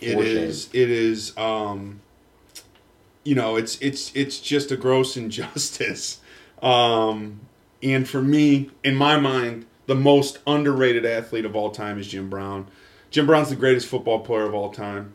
it 0.00 0.14
For 0.14 0.22
is. 0.22 0.68
It 0.72 0.90
is. 0.92 1.36
Um, 1.36 2.02
you 3.24 3.34
know, 3.34 3.56
it's 3.56 3.80
it's 3.80 4.14
it's 4.14 4.38
just 4.38 4.70
a 4.70 4.76
gross 4.76 5.16
injustice. 5.22 6.20
Um, 6.62 7.40
and 7.82 8.08
for 8.08 8.22
me, 8.22 8.70
in 8.84 8.94
my 8.94 9.18
mind, 9.18 9.66
the 9.92 10.00
most 10.00 10.38
underrated 10.46 11.04
athlete 11.04 11.44
of 11.44 11.54
all 11.54 11.70
time 11.70 11.98
is 11.98 12.08
Jim 12.08 12.30
Brown. 12.30 12.66
Jim 13.10 13.26
Brown's 13.26 13.50
the 13.50 13.56
greatest 13.56 13.86
football 13.86 14.20
player 14.20 14.44
of 14.44 14.54
all 14.54 14.70
time. 14.70 15.14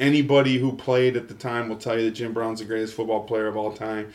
Anybody 0.00 0.58
who 0.58 0.72
played 0.72 1.16
at 1.16 1.28
the 1.28 1.34
time 1.34 1.68
will 1.68 1.76
tell 1.76 1.96
you 1.96 2.06
that 2.06 2.16
Jim 2.16 2.32
Brown's 2.32 2.58
the 2.58 2.64
greatest 2.64 2.94
football 2.94 3.22
player 3.22 3.46
of 3.46 3.56
all 3.56 3.72
time. 3.72 4.12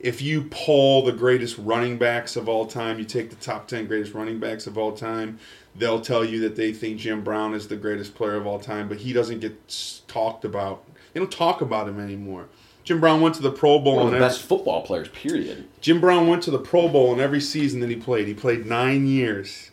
If 0.00 0.20
you 0.20 0.48
poll 0.50 1.04
the 1.04 1.12
greatest 1.12 1.58
running 1.58 1.96
backs 1.96 2.34
of 2.34 2.48
all 2.48 2.66
time, 2.66 2.98
you 2.98 3.04
take 3.04 3.30
the 3.30 3.36
top 3.36 3.68
10 3.68 3.86
greatest 3.86 4.14
running 4.14 4.40
backs 4.40 4.66
of 4.66 4.76
all 4.76 4.90
time, 4.96 5.38
they'll 5.76 6.00
tell 6.00 6.24
you 6.24 6.40
that 6.40 6.56
they 6.56 6.72
think 6.72 6.98
Jim 6.98 7.22
Brown 7.22 7.54
is 7.54 7.68
the 7.68 7.76
greatest 7.76 8.16
player 8.16 8.34
of 8.34 8.48
all 8.48 8.58
time, 8.58 8.88
but 8.88 8.98
he 8.98 9.12
doesn't 9.12 9.38
get 9.38 10.02
talked 10.08 10.44
about. 10.44 10.82
They 11.12 11.20
don't 11.20 11.30
talk 11.30 11.60
about 11.60 11.86
him 11.86 12.00
anymore. 12.00 12.48
Jim 12.84 13.00
Brown 13.00 13.20
went 13.20 13.34
to 13.36 13.42
the 13.42 13.50
Pro 13.50 13.78
Bowl 13.78 13.96
one 13.96 14.06
of 14.06 14.10
the 14.10 14.16
every- 14.16 14.28
best 14.28 14.42
football 14.42 14.82
players. 14.82 15.08
Period. 15.08 15.68
Jim 15.80 16.00
Brown 16.00 16.26
went 16.26 16.42
to 16.44 16.50
the 16.50 16.58
Pro 16.58 16.88
Bowl 16.88 17.12
in 17.12 17.20
every 17.20 17.40
season 17.40 17.80
that 17.80 17.90
he 17.90 17.96
played. 17.96 18.26
He 18.26 18.34
played 18.34 18.66
nine 18.66 19.06
years. 19.06 19.70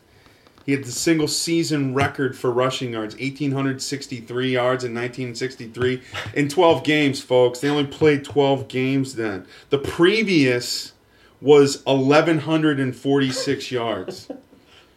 He 0.65 0.73
had 0.73 0.83
the 0.83 0.91
single 0.91 1.27
season 1.27 1.95
record 1.95 2.37
for 2.37 2.51
rushing 2.51 2.91
yards, 2.93 3.15
1,863 3.15 4.51
yards 4.51 4.83
in 4.83 4.93
1963 4.93 6.01
in 6.35 6.47
12 6.47 6.83
games, 6.83 7.21
folks. 7.21 7.59
They 7.59 7.69
only 7.69 7.87
played 7.87 8.23
12 8.23 8.67
games 8.67 9.15
then. 9.15 9.47
The 9.71 9.79
previous 9.79 10.93
was 11.41 11.83
1,146 11.85 13.71
yards. 13.71 14.29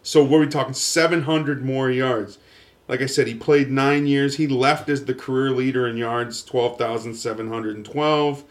So 0.03 0.23
what 0.23 0.39
are 0.39 0.41
we 0.41 0.47
talking? 0.49 0.75
700 0.75 1.65
more 1.65 1.91
yards. 1.91 2.39
Like 2.93 3.01
I 3.01 3.07
said, 3.07 3.27
he 3.27 3.35
played 3.35 3.71
nine 3.71 4.07
years. 4.07 4.37
He 4.37 4.47
left 4.47 4.91
as 4.91 5.07
the 5.07 5.15
career 5.15 5.51
leader 5.51 5.89
in 5.89 5.97
yards, 5.97 6.45
12,712. 6.45 8.45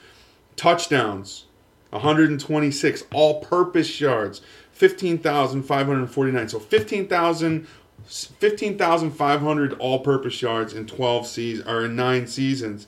touchdowns, 0.56 1.46
126 1.92 3.04
all-purpose 3.14 4.02
yards, 4.02 4.42
15,549. 4.72 6.50
So 6.50 6.58
15,000 6.58 7.68
15,500 8.08 9.74
all-purpose 9.74 10.42
yards 10.42 10.74
in 10.74 10.88
12 10.88 11.28
seasons 11.28 11.68
or 11.68 11.86
in 11.86 11.96
9 11.96 12.26
seasons. 12.26 12.88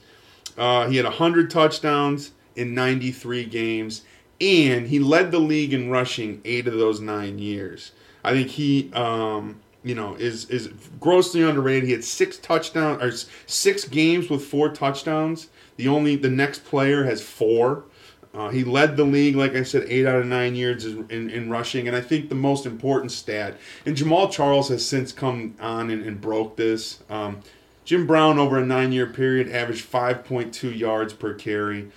Uh, 0.57 0.87
he 0.87 0.97
had 0.97 1.05
100 1.05 1.51
touchdowns 1.51 2.31
in 2.55 2.73
93 2.73 3.45
games 3.45 4.01
and 4.41 4.87
he 4.87 4.97
led 4.97 5.29
the 5.29 5.37
league 5.37 5.71
in 5.71 5.91
rushing 5.91 6.41
8 6.43 6.67
of 6.67 6.79
those 6.79 6.99
9 6.99 7.37
years. 7.37 7.91
I 8.23 8.31
think 8.31 8.47
he 8.47 8.91
um, 8.93 9.59
you 9.83 9.95
know 9.95 10.15
is 10.15 10.49
is 10.49 10.69
grossly 10.99 11.43
underrated. 11.43 11.83
He 11.85 11.91
had 11.91 12.03
6 12.03 12.37
touchdowns 12.37 13.01
or 13.01 13.11
6 13.45 13.85
games 13.85 14.29
with 14.29 14.43
4 14.45 14.69
touchdowns. 14.69 15.49
The 15.75 15.87
only 15.87 16.15
the 16.15 16.29
next 16.29 16.65
player 16.65 17.03
has 17.03 17.21
4. 17.21 17.85
Uh, 18.33 18.49
he 18.49 18.63
led 18.63 18.97
the 18.97 19.03
league, 19.03 19.35
like 19.35 19.55
I 19.55 19.61
said, 19.61 19.85
eight 19.87 20.07
out 20.07 20.15
of 20.15 20.25
nine 20.25 20.55
years 20.55 20.85
in, 20.85 21.07
in, 21.11 21.29
in, 21.29 21.51
rushing. 21.51 21.87
And 21.87 21.95
I 21.95 22.01
think 22.01 22.29
the 22.29 22.35
most 22.35 22.65
important 22.65 23.11
stat, 23.11 23.59
and 23.85 23.95
Jamaal 23.95 24.31
Charles 24.31 24.69
has 24.69 24.83
since 24.83 25.11
come 25.11 25.55
on 25.59 25.91
and, 25.91 26.03
and 26.03 26.19
broke 26.19 26.57
this. 26.57 27.03
Um, 27.11 27.41
Jim 27.85 28.07
Brown, 28.07 28.39
over 28.39 28.57
a 28.57 28.65
nine 28.65 28.91
year 28.91 29.05
period, 29.05 29.51
averaged 29.51 29.89
5.2 29.89 30.75
yards 30.75 31.13
per 31.13 31.35
carry. 31.35 31.91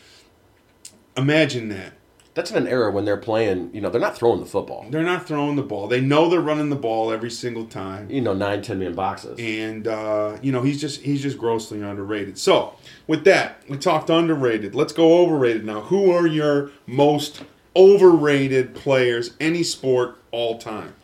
Imagine 1.16 1.71
that. 1.71 1.95
That's 2.37 2.50
in 2.50 2.59
an 2.59 2.69
era 2.69 2.90
when 2.90 3.07
they're 3.07 3.16
playing, 3.16 3.71
you 3.73 3.81
know, 3.81 3.88
they're 3.88 3.99
not 3.99 4.14
throwing 4.14 4.40
the 4.40 4.47
football. 4.47 4.85
They're 4.90 5.02
not 5.02 5.26
throwing 5.26 5.57
the 5.57 5.62
ball. 5.62 5.88
They 5.88 6.02
know 6.02 6.28
they're 6.28 6.38
running 6.38 6.69
the 6.69 6.76
ball 6.76 7.11
every 7.11 7.31
single 7.31 7.64
time. 7.64 8.11
You 8.11 8.21
know, 8.21 8.35
nine, 8.35 8.61
ten 8.61 8.78
man 8.78 8.93
boxes. 8.93 9.38
And 9.40 9.88
uh, 9.88 10.37
you 10.43 10.52
know, 10.52 10.61
he's 10.61 10.78
just 10.78 11.00
he's 11.00 11.23
just 11.23 11.38
grossly 11.38 11.81
underrated. 11.81 12.37
So 12.37 12.75
with 13.07 13.25
that, 13.25 13.62
we 13.71 13.78
talked 13.78 14.11
underrated. 14.11 14.75
Let's 14.75 14.93
go 14.93 15.23
overrated 15.23 15.64
now. 15.64 15.81
Who 15.81 16.11
are 16.11 16.26
your 16.26 16.73
most 16.87 17.43
overrated 17.75 18.75
players, 18.75 19.31
any 19.40 19.62
sport, 19.62 20.19
all 20.31 20.59
time? 20.59 20.95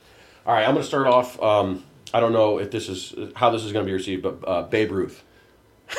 All 0.44 0.52
right, 0.52 0.64
I'm 0.64 0.74
going 0.74 0.82
to 0.82 0.86
start 0.86 1.06
off. 1.06 1.42
Um, 1.42 1.82
I 2.12 2.20
don't 2.20 2.34
know 2.34 2.58
if 2.58 2.70
this 2.70 2.90
is 2.90 3.14
how 3.36 3.48
this 3.48 3.64
is 3.64 3.72
going 3.72 3.86
to 3.86 3.88
be 3.88 3.94
received, 3.94 4.22
but 4.22 4.46
uh, 4.46 4.64
Babe 4.64 4.92
Ruth. 4.92 5.24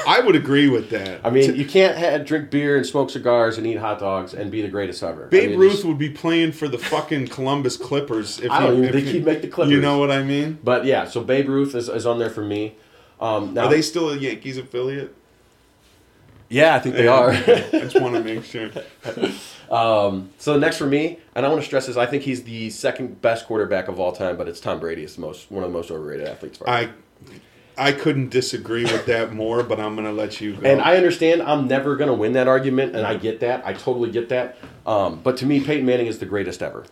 I 0.08 0.20
would 0.20 0.36
agree 0.36 0.68
with 0.68 0.90
that. 0.90 1.22
I 1.24 1.30
mean, 1.30 1.56
you 1.56 1.66
can't 1.66 1.98
have, 1.98 2.26
drink 2.26 2.50
beer 2.50 2.78
and 2.78 2.86
smoke 2.86 3.10
cigars 3.10 3.58
and 3.58 3.66
eat 3.68 3.78
hot 3.78 4.00
dogs 4.00 4.34
and 4.34 4.52
be 4.52 4.62
the 4.62 4.68
greatest 4.68 5.04
ever. 5.04 5.28
Babe 5.28 5.44
I 5.44 5.48
mean, 5.52 5.60
Ruth 5.60 5.86
would 5.86 5.98
be 5.98 6.10
playing 6.10 6.52
for 6.52 6.68
the 6.68 6.78
fucking 6.78 7.28
Columbus 7.28 7.78
Clippers. 7.78 8.40
If 8.40 8.52
I 8.52 8.62
don't 8.62 8.76
he, 8.76 8.80
even 8.80 8.94
think 8.94 9.06
he, 9.08 9.14
he'd 9.14 9.26
make 9.26 9.42
the 9.42 9.48
Clippers. 9.48 9.72
You 9.72 9.82
know 9.82 9.98
what 9.98 10.12
I 10.12 10.24
mean? 10.24 10.60
But 10.64 10.86
yeah, 10.86 11.06
so 11.06 11.24
Babe 11.24 11.48
Ruth 11.48 11.76
is, 11.76 11.90
is 11.90 12.06
on 12.06 12.20
there 12.20 12.30
for 12.30 12.44
me. 12.44 12.76
Um, 13.20 13.54
now, 13.54 13.66
Are 13.66 13.70
they 13.70 13.82
still 13.82 14.10
a 14.10 14.18
Yankees 14.18 14.58
affiliate? 14.58 15.16
Yeah, 16.50 16.76
I 16.76 16.80
think 16.80 16.96
they 16.96 17.08
are. 17.08 17.32
I 17.32 17.70
just 17.72 18.00
want 18.00 18.16
to 18.16 18.24
make 18.24 18.44
sure. 18.44 18.70
um, 19.72 20.30
so 20.38 20.60
next 20.60 20.78
for 20.78 20.86
me, 20.86 21.20
and 21.34 21.46
I 21.46 21.50
want 21.50 21.62
to 21.62 21.66
stress 21.66 21.88
this: 21.88 21.98
I 21.98 22.06
think 22.06 22.24
he's 22.24 22.44
the 22.44 22.70
second 22.70 23.22
best 23.22 23.48
quarterback 23.48 23.88
of 23.88 24.00
all 24.00 24.12
time, 24.12 24.38
but 24.38 24.48
it's 24.48 24.60
Tom 24.60 24.80
Brady. 24.80 25.04
It's 25.04 25.16
the 25.16 25.22
most 25.22 25.50
one 25.50 25.64
of 25.64 25.72
the 25.72 25.76
most 25.76 25.90
overrated 25.90 26.28
athletes. 26.28 26.60
I 26.68 26.90
I 27.78 27.92
couldn't 27.92 28.30
disagree 28.30 28.84
with 28.84 29.06
that 29.08 29.34
more, 29.34 29.64
but 29.64 29.80
I'm 29.80 29.96
going 29.96 30.08
to 30.08 30.14
let 30.14 30.40
you 30.40 30.56
go. 30.56 30.68
And 30.68 30.82
I 30.82 30.96
understand 30.96 31.42
I'm 31.42 31.68
never 31.68 31.96
going 31.96 32.10
to 32.10 32.14
win 32.14 32.34
that 32.34 32.48
argument, 32.48 32.96
and 32.96 33.06
I 33.06 33.16
get 33.18 33.40
that. 33.40 33.66
I 33.66 33.74
totally 33.74 34.12
get 34.12 34.30
that. 34.30 34.58
Um, 34.86 35.22
but 35.24 35.38
to 35.38 35.46
me, 35.46 35.60
Peyton 35.60 35.86
Manning 35.86 36.08
is 36.08 36.20
the 36.20 36.26
greatest 36.26 36.62
ever. 36.62 36.86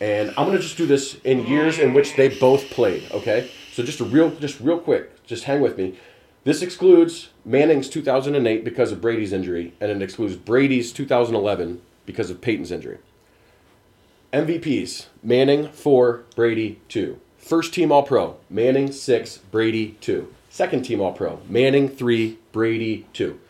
And 0.00 0.30
I'm 0.30 0.46
going 0.46 0.56
to 0.56 0.62
just 0.62 0.76
do 0.76 0.86
this 0.86 1.16
in 1.24 1.46
years 1.46 1.78
in 1.78 1.92
which 1.92 2.14
they 2.14 2.28
both 2.28 2.70
played. 2.70 3.10
Okay, 3.10 3.50
so 3.72 3.82
just 3.82 4.00
a 4.00 4.04
real, 4.04 4.30
just 4.30 4.60
real 4.60 4.78
quick, 4.78 5.24
just 5.26 5.44
hang 5.44 5.60
with 5.60 5.76
me. 5.76 5.98
This 6.44 6.62
excludes 6.62 7.30
Manning's 7.44 7.88
2008 7.88 8.64
because 8.64 8.92
of 8.92 9.00
Brady's 9.00 9.32
injury, 9.32 9.74
and 9.80 9.90
it 9.90 10.00
excludes 10.00 10.36
Brady's 10.36 10.92
2011 10.92 11.82
because 12.06 12.30
of 12.30 12.40
Peyton's 12.40 12.70
injury. 12.70 12.98
MVPs: 14.32 15.06
Manning 15.22 15.68
four, 15.68 16.24
Brady 16.36 16.80
two. 16.88 17.18
First 17.38 17.72
team 17.72 17.90
All 17.90 18.02
Pro, 18.02 18.36
Manning 18.50 18.92
six, 18.92 19.38
Brady 19.38 19.96
two. 20.00 20.32
Second 20.50 20.82
team 20.82 21.00
All 21.00 21.12
Pro, 21.12 21.40
Manning 21.48 21.88
three, 21.88 22.38
Brady 22.52 23.06
two. 23.12 23.40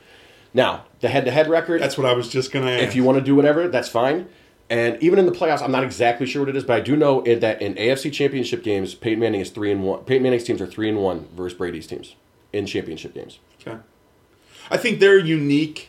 Now, 0.54 0.84
the 1.00 1.08
head 1.08 1.24
to 1.24 1.30
head 1.30 1.48
record. 1.48 1.80
That's 1.80 1.98
what 1.98 2.06
I 2.06 2.12
was 2.12 2.28
just 2.28 2.52
going 2.52 2.64
to 2.64 2.72
ask. 2.72 2.84
If 2.84 2.94
you 2.94 3.04
want 3.04 3.18
to 3.18 3.24
do 3.24 3.34
whatever, 3.34 3.68
that's 3.68 3.88
fine. 3.88 4.28
And 4.70 5.02
even 5.02 5.18
in 5.18 5.26
the 5.26 5.32
playoffs, 5.32 5.62
I'm 5.62 5.72
not 5.72 5.82
exactly 5.82 6.26
sure 6.26 6.42
what 6.42 6.48
it 6.48 6.56
is, 6.56 6.64
but 6.64 6.76
I 6.76 6.80
do 6.80 6.94
know 6.94 7.22
it, 7.22 7.40
that 7.40 7.62
in 7.62 7.74
AFC 7.74 8.12
Championship 8.12 8.62
games, 8.62 8.94
Peyton 8.94 9.20
Manning 9.20 9.40
is 9.40 9.50
three 9.50 9.72
and 9.72 9.82
one. 9.82 10.04
Peyton 10.04 10.22
Manning's 10.22 10.44
teams 10.44 10.60
are 10.60 10.66
three 10.66 10.88
and 10.88 10.98
one 10.98 11.26
versus 11.34 11.56
Brady's 11.56 11.86
teams 11.86 12.16
in 12.52 12.66
championship 12.66 13.14
games. 13.14 13.38
Okay. 13.60 13.78
I 14.70 14.76
think 14.76 15.00
they're 15.00 15.18
unique 15.18 15.88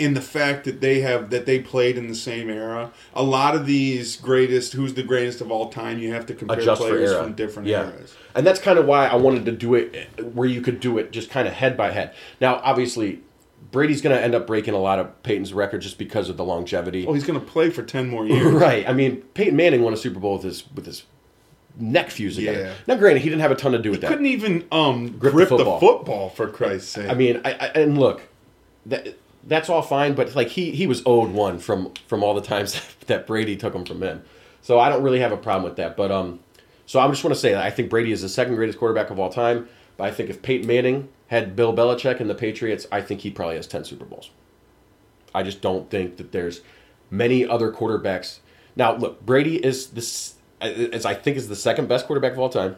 in 0.00 0.14
the 0.14 0.20
fact 0.22 0.64
that 0.64 0.80
they 0.80 1.00
have 1.00 1.28
that 1.28 1.44
they 1.44 1.60
played 1.60 1.98
in 1.98 2.08
the 2.08 2.14
same 2.14 2.48
era. 2.48 2.90
A 3.12 3.22
lot 3.22 3.54
of 3.54 3.66
these 3.66 4.16
greatest, 4.16 4.72
who's 4.72 4.94
the 4.94 5.02
greatest 5.02 5.42
of 5.42 5.50
all 5.50 5.68
time, 5.68 5.98
you 5.98 6.12
have 6.14 6.24
to 6.26 6.34
compare 6.34 6.58
Adjust 6.58 6.80
players 6.80 7.14
from 7.14 7.34
different 7.34 7.68
yeah. 7.68 7.88
eras. 7.88 8.14
And 8.34 8.46
that's 8.46 8.58
kind 8.58 8.78
of 8.78 8.86
why 8.86 9.06
I 9.06 9.16
wanted 9.16 9.44
to 9.44 9.52
do 9.52 9.74
it 9.74 10.08
where 10.34 10.48
you 10.48 10.62
could 10.62 10.80
do 10.80 10.96
it 10.96 11.12
just 11.12 11.28
kind 11.30 11.46
of 11.46 11.52
head 11.52 11.76
by 11.76 11.90
head. 11.90 12.14
Now, 12.40 12.62
obviously, 12.64 13.20
Brady's 13.70 14.00
going 14.00 14.16
to 14.16 14.22
end 14.22 14.34
up 14.34 14.46
breaking 14.46 14.72
a 14.72 14.78
lot 14.78 14.98
of 14.98 15.22
Peyton's 15.22 15.52
record 15.52 15.82
just 15.82 15.98
because 15.98 16.30
of 16.30 16.38
the 16.38 16.44
longevity. 16.44 17.06
Oh, 17.06 17.12
he's 17.12 17.24
going 17.24 17.38
to 17.38 17.44
play 17.44 17.68
for 17.68 17.82
ten 17.82 18.08
more 18.08 18.26
years. 18.26 18.52
Right. 18.60 18.88
I 18.88 18.94
mean, 18.94 19.18
Peyton 19.34 19.54
Manning 19.54 19.82
won 19.82 19.92
a 19.92 19.98
Super 19.98 20.18
Bowl 20.18 20.34
with 20.34 20.44
his 20.44 20.64
with 20.74 20.86
his 20.86 21.04
neck 21.78 22.10
fuse 22.10 22.36
together. 22.36 22.60
Yeah. 22.60 22.74
Now, 22.86 22.96
granted, 22.96 23.20
he 23.20 23.28
didn't 23.28 23.42
have 23.42 23.50
a 23.50 23.56
ton 23.56 23.72
to 23.72 23.78
do 23.78 23.90
with 23.90 24.00
that. 24.00 24.08
Couldn't 24.08 24.26
even 24.26 24.66
um, 24.72 25.18
Grip 25.18 25.34
grip, 25.34 25.48
the 25.50 25.58
the, 25.58 25.64
football. 25.64 25.80
football. 25.80 26.28
for 26.30 26.48
Christ's 26.48 26.88
sake. 26.88 27.10
I 27.10 27.14
mean, 27.14 27.42
I, 27.44 27.52
I 27.52 27.66
and 27.74 27.98
look, 27.98 28.22
that 28.86 29.18
that's 29.44 29.68
all 29.68 29.82
fine, 29.82 30.14
but 30.14 30.34
like 30.34 30.48
he 30.48 30.70
he 30.70 30.86
was 30.86 31.02
owed 31.06 31.30
one 31.30 31.58
from 31.58 31.92
from 32.06 32.22
all 32.22 32.34
the 32.34 32.40
times 32.40 32.80
that 33.06 33.26
Brady 33.26 33.56
took 33.56 33.74
him 33.74 33.84
from 33.84 34.02
him. 34.02 34.22
So 34.62 34.78
I 34.78 34.88
don't 34.88 35.02
really 35.02 35.20
have 35.20 35.32
a 35.32 35.36
problem 35.36 35.64
with 35.64 35.76
that. 35.76 35.96
But 35.96 36.10
um, 36.10 36.40
so 36.86 37.00
I 37.00 37.08
just 37.08 37.24
want 37.24 37.34
to 37.34 37.40
say 37.40 37.52
that 37.52 37.64
I 37.64 37.70
think 37.70 37.90
Brady 37.90 38.12
is 38.12 38.22
the 38.22 38.28
second 38.28 38.56
greatest 38.56 38.78
quarterback 38.78 39.10
of 39.10 39.18
all 39.18 39.30
time. 39.30 39.68
But 39.96 40.04
I 40.04 40.10
think 40.10 40.30
if 40.30 40.42
Peyton 40.42 40.66
Manning 40.66 41.08
had 41.28 41.56
Bill 41.56 41.74
Belichick 41.74 42.20
and 42.20 42.28
the 42.28 42.34
Patriots, 42.34 42.86
I 42.90 43.00
think 43.00 43.20
he 43.20 43.30
probably 43.30 43.56
has 43.56 43.66
ten 43.66 43.84
Super 43.84 44.04
Bowls. 44.04 44.30
I 45.34 45.42
just 45.42 45.60
don't 45.60 45.88
think 45.90 46.16
that 46.16 46.32
there's 46.32 46.60
many 47.10 47.46
other 47.46 47.72
quarterbacks. 47.72 48.40
Now, 48.76 48.96
look, 48.96 49.24
Brady 49.24 49.64
is 49.64 49.88
this 49.88 50.34
as 50.60 51.06
I 51.06 51.14
think 51.14 51.36
is 51.36 51.48
the 51.48 51.56
second 51.56 51.88
best 51.88 52.06
quarterback 52.06 52.32
of 52.32 52.38
all 52.38 52.48
time, 52.50 52.76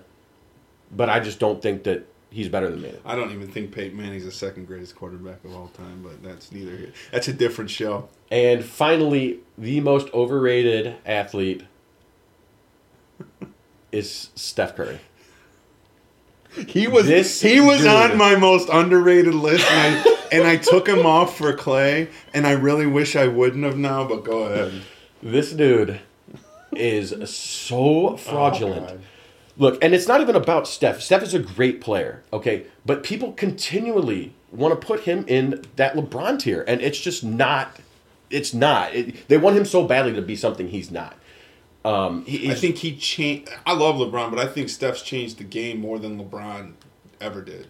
but 0.90 1.08
I 1.08 1.20
just 1.20 1.38
don't 1.38 1.60
think 1.60 1.82
that 1.84 2.06
he's 2.32 2.48
better 2.48 2.70
than 2.70 2.80
Manning. 2.80 3.00
I 3.04 3.14
don't 3.14 3.30
even 3.32 3.48
think 3.48 3.72
Peyton 3.72 3.96
Manning's 3.96 4.24
the 4.24 4.32
second 4.32 4.66
greatest 4.66 4.96
quarterback 4.96 5.44
of 5.44 5.54
all 5.54 5.68
time, 5.68 6.02
but 6.02 6.22
that's 6.22 6.50
neither 6.50 6.76
here. 6.76 6.92
That's 7.10 7.28
a 7.28 7.32
different 7.32 7.70
show. 7.70 8.08
And 8.30 8.64
finally, 8.64 9.40
the 9.58 9.80
most 9.80 10.08
overrated 10.14 10.96
athlete 11.04 11.62
is 13.92 14.30
Steph 14.34 14.76
Curry. 14.76 14.98
He 16.66 16.86
was 16.86 17.06
This 17.06 17.40
he 17.40 17.60
was 17.60 17.78
dude. 17.78 17.88
on 17.88 18.18
my 18.18 18.36
most 18.36 18.68
underrated 18.70 19.34
list, 19.34 19.70
and 19.70 19.96
I, 19.96 20.16
and 20.32 20.46
I 20.46 20.56
took 20.56 20.86
him 20.86 21.06
off 21.06 21.36
for 21.36 21.54
Klay, 21.54 22.10
and 22.34 22.46
I 22.46 22.52
really 22.52 22.86
wish 22.86 23.16
I 23.16 23.26
wouldn't 23.26 23.64
have 23.64 23.78
now. 23.78 24.06
But 24.06 24.24
go 24.24 24.42
ahead. 24.44 24.82
This 25.22 25.52
dude 25.52 26.00
is 26.72 27.14
so 27.34 28.08
oh, 28.10 28.16
fraudulent. 28.16 28.86
God. 28.86 29.00
Look, 29.56 29.82
and 29.84 29.94
it's 29.94 30.08
not 30.08 30.20
even 30.20 30.34
about 30.34 30.66
Steph. 30.66 31.00
Steph 31.02 31.22
is 31.22 31.34
a 31.34 31.38
great 31.38 31.80
player, 31.80 32.22
okay? 32.32 32.66
But 32.86 33.02
people 33.02 33.32
continually 33.32 34.32
want 34.50 34.78
to 34.78 34.86
put 34.86 35.00
him 35.00 35.24
in 35.28 35.62
that 35.76 35.94
LeBron 35.94 36.38
tier, 36.38 36.64
and 36.66 36.80
it's 36.80 36.98
just 36.98 37.22
not. 37.22 37.76
It's 38.30 38.54
not. 38.54 38.94
It, 38.94 39.28
they 39.28 39.36
want 39.36 39.56
him 39.56 39.64
so 39.64 39.86
badly 39.86 40.14
to 40.14 40.22
be 40.22 40.36
something 40.36 40.68
he's 40.68 40.90
not. 40.90 41.16
Um, 41.84 42.24
he, 42.24 42.50
I 42.50 42.54
think 42.54 42.76
he 42.76 42.96
changed. 42.96 43.50
I 43.66 43.74
love 43.74 43.96
LeBron, 43.96 44.30
but 44.30 44.38
I 44.38 44.46
think 44.46 44.68
Steph's 44.68 45.02
changed 45.02 45.38
the 45.38 45.44
game 45.44 45.80
more 45.80 45.98
than 45.98 46.18
LeBron 46.22 46.74
ever 47.20 47.42
did. 47.42 47.68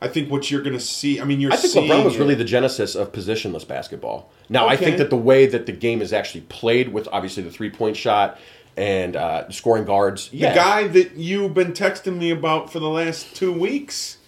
I 0.00 0.08
think 0.08 0.30
what 0.30 0.50
you're 0.50 0.62
going 0.62 0.74
to 0.74 0.80
see. 0.80 1.20
I 1.20 1.24
mean, 1.24 1.40
you're. 1.40 1.52
I 1.52 1.56
think 1.56 1.72
seeing 1.72 1.90
LeBron 1.90 2.04
was 2.04 2.16
it. 2.16 2.18
really 2.18 2.34
the 2.34 2.44
genesis 2.44 2.94
of 2.94 3.12
positionless 3.12 3.66
basketball. 3.66 4.30
Now, 4.48 4.68
I 4.68 4.76
think 4.76 4.98
that 4.98 5.10
the 5.10 5.16
way 5.16 5.46
that 5.46 5.66
the 5.66 5.72
game 5.72 6.02
is 6.02 6.12
actually 6.12 6.42
played, 6.42 6.92
with 6.92 7.08
obviously 7.10 7.42
the 7.42 7.50
three 7.50 7.70
point 7.70 7.96
shot 7.96 8.38
and 8.76 9.16
uh, 9.16 9.50
scoring 9.50 9.84
guards, 9.84 10.28
the 10.28 10.40
guy 10.40 10.88
that 10.88 11.16
you've 11.16 11.54
been 11.54 11.72
texting 11.72 12.18
me 12.18 12.30
about 12.30 12.72
for 12.72 12.80
the 12.80 12.88
last 12.88 13.34
two 13.34 13.52
weeks, 13.52 14.18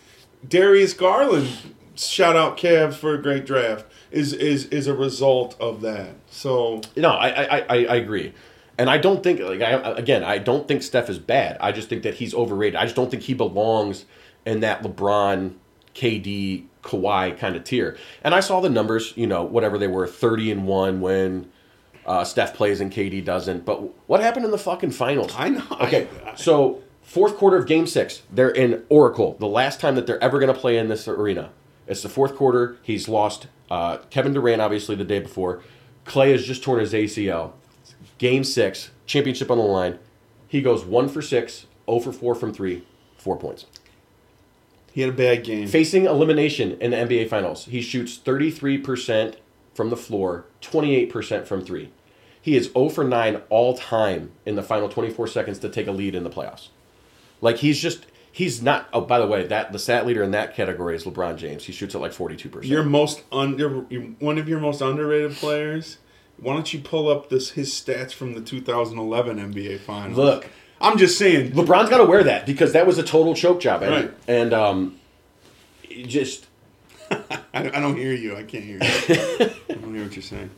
Darius 0.47 0.95
Garland. 0.95 1.49
Shout 1.95 2.37
out 2.37 2.59
Cavs 2.59 2.95
for 2.95 3.15
a 3.15 3.23
great 3.23 3.47
draft. 3.47 3.87
Is 4.11 4.33
is 4.33 4.67
is 4.67 4.87
a 4.87 4.95
result 4.95 5.57
of 5.59 5.81
that. 5.81 6.15
So 6.31 6.81
No, 6.97 7.11
I, 7.11 7.29
I, 7.29 7.59
I, 7.59 7.85
I 7.85 7.97
agree, 7.97 8.33
and 8.79 8.89
I 8.89 8.99
don't 8.99 9.23
think 9.23 9.41
like 9.41 9.61
I, 9.61 9.73
again, 9.93 10.23
I 10.23 10.39
don't 10.39 10.69
think 10.69 10.83
Steph 10.83 11.11
is 11.11 11.19
bad. 11.19 11.57
I 11.61 11.73
just 11.73 11.89
think 11.89 12.03
that 12.05 12.15
he's 12.15 12.35
overrated. 12.35 12.77
I 12.77 12.85
just 12.85 12.97
don't 12.97 13.11
think 13.11 13.25
he 13.25 13.35
belongs 13.35 14.05
in 14.47 14.61
that 14.61 14.83
LeBron, 14.83 15.55
KD, 15.95 16.65
Kawhi 16.83 17.37
kind 17.37 17.57
of 17.57 17.65
tier. 17.65 17.97
And 18.23 18.35
I 18.35 18.41
saw 18.41 18.61
the 18.61 18.71
numbers, 18.71 19.13
you 19.17 19.27
know, 19.27 19.43
whatever 19.43 19.77
they 19.77 19.89
were, 19.89 20.07
thirty 20.07 20.51
and 20.51 20.67
one 20.67 21.01
when 21.01 21.51
uh, 22.07 22.25
Steph 22.25 22.55
plays 22.55 22.81
and 22.81 22.93
KD 22.93 23.25
doesn't. 23.25 23.65
But 23.65 23.79
what 24.09 24.21
happened 24.21 24.45
in 24.45 24.53
the 24.53 24.59
fucking 24.59 24.93
finals? 24.93 25.35
I 25.37 25.49
know. 25.51 25.65
Okay, 25.81 26.09
so 26.37 26.83
fourth 27.03 27.37
quarter 27.37 27.57
of 27.57 27.67
Game 27.67 27.87
Six, 27.87 28.23
they're 28.33 28.51
in 28.51 28.85
Oracle. 28.89 29.37
The 29.39 29.49
last 29.49 29.81
time 29.81 29.97
that 29.97 30.07
they're 30.07 30.23
ever 30.23 30.39
going 30.39 30.53
to 30.53 30.59
play 30.59 30.79
in 30.79 30.89
this 30.89 31.09
arena, 31.09 31.51
It's 31.87 32.03
the 32.03 32.09
fourth 32.09 32.37
quarter. 32.37 32.79
He's 32.83 33.09
lost 33.09 33.49
uh, 33.71 33.99
Kevin 34.11 34.33
Durant, 34.33 34.63
obviously, 34.63 34.95
the 34.95 35.05
day 35.05 35.19
before. 35.19 35.63
Klay 36.05 36.31
has 36.31 36.45
just 36.47 36.63
torn 36.63 36.79
his 36.81 36.93
ACL. 36.93 37.53
Game 38.19 38.45
six, 38.45 38.91
championship 39.07 39.51
on 39.51 39.59
the 39.59 39.65
line. 39.65 39.99
He 40.49 40.63
goes 40.63 40.85
one 40.85 41.09
for 41.09 41.21
six, 41.21 41.67
0 41.87 42.01
for 42.01 42.13
four 42.13 42.35
from 42.37 42.53
three, 42.53 42.87
four 43.17 43.37
points. 43.37 43.67
He 44.97 45.03
had 45.03 45.11
a 45.11 45.13
bad 45.13 45.45
game. 45.45 45.69
Facing 45.69 46.07
elimination 46.07 46.79
in 46.81 46.93
the 46.93 46.97
NBA 46.97 47.29
Finals, 47.29 47.67
he 47.67 47.83
shoots 47.83 48.17
33% 48.17 49.35
from 49.75 49.91
the 49.91 49.97
floor, 49.97 50.47
28% 50.63 51.47
from 51.47 51.61
three. 51.61 51.91
He 52.41 52.57
is 52.57 52.73
0 52.73 52.89
for 52.89 53.05
9 53.05 53.43
all 53.51 53.77
time 53.77 54.33
in 54.47 54.55
the 54.55 54.63
final 54.63 54.89
24 54.89 55.27
seconds 55.27 55.59
to 55.59 55.69
take 55.69 55.87
a 55.87 55.93
lead 55.93 56.15
in 56.15 56.25
the 56.25 56.31
playoffs. 56.31 56.69
Like 57.43 57.59
he's 57.59 57.79
just 57.79 58.07
he's 58.33 58.63
not. 58.63 58.89
Oh, 58.91 59.03
by 59.03 59.19
the 59.19 59.27
way, 59.27 59.47
that 59.47 59.71
the 59.71 59.79
stat 59.79 60.07
leader 60.07 60.23
in 60.23 60.31
that 60.31 60.55
category 60.55 60.97
is 60.97 61.05
LeBron 61.05 61.37
James. 61.37 61.65
He 61.65 61.75
shoots 61.75 61.95
at 61.95 62.01
like 62.01 62.13
42%. 62.13 62.65
Your 62.65 62.83
most 62.83 63.23
under 63.31 63.69
one 63.69 64.39
of 64.39 64.49
your 64.49 64.61
most 64.61 64.81
underrated 64.81 65.33
players. 65.33 65.99
Why 66.39 66.55
don't 66.55 66.73
you 66.73 66.81
pull 66.81 67.11
up 67.11 67.29
this 67.29 67.51
his 67.51 67.71
stats 67.71 68.13
from 68.13 68.33
the 68.33 68.41
2011 68.41 69.53
NBA 69.53 69.81
Finals? 69.81 70.17
Look. 70.17 70.49
I'm 70.81 70.99
just 70.99 71.19
saying. 71.19 71.53
LeBron's 71.53 71.89
got 71.91 71.99
to 71.99 72.05
wear 72.05 72.23
that 72.25 72.47
because 72.47 72.73
that 72.73 72.87
was 72.87 72.99
a 72.99 73.03
total 73.03 73.35
choke 73.35 73.61
job, 73.61 73.83
Right. 73.83 74.13
And 74.29 74.53
um, 74.53 74.99
just 76.07 76.47
I, 77.11 77.39
I 77.55 77.81
don't 77.81 77.97
hear 77.97 78.13
you. 78.13 78.37
I 78.37 78.43
can't 78.43 78.65
hear 78.65 78.79
you. 78.79 78.81
I 79.71 79.75
don't 79.75 79.95
hear 79.95 80.05
what 80.05 80.15
you're 80.15 80.23
saying. 80.23 80.51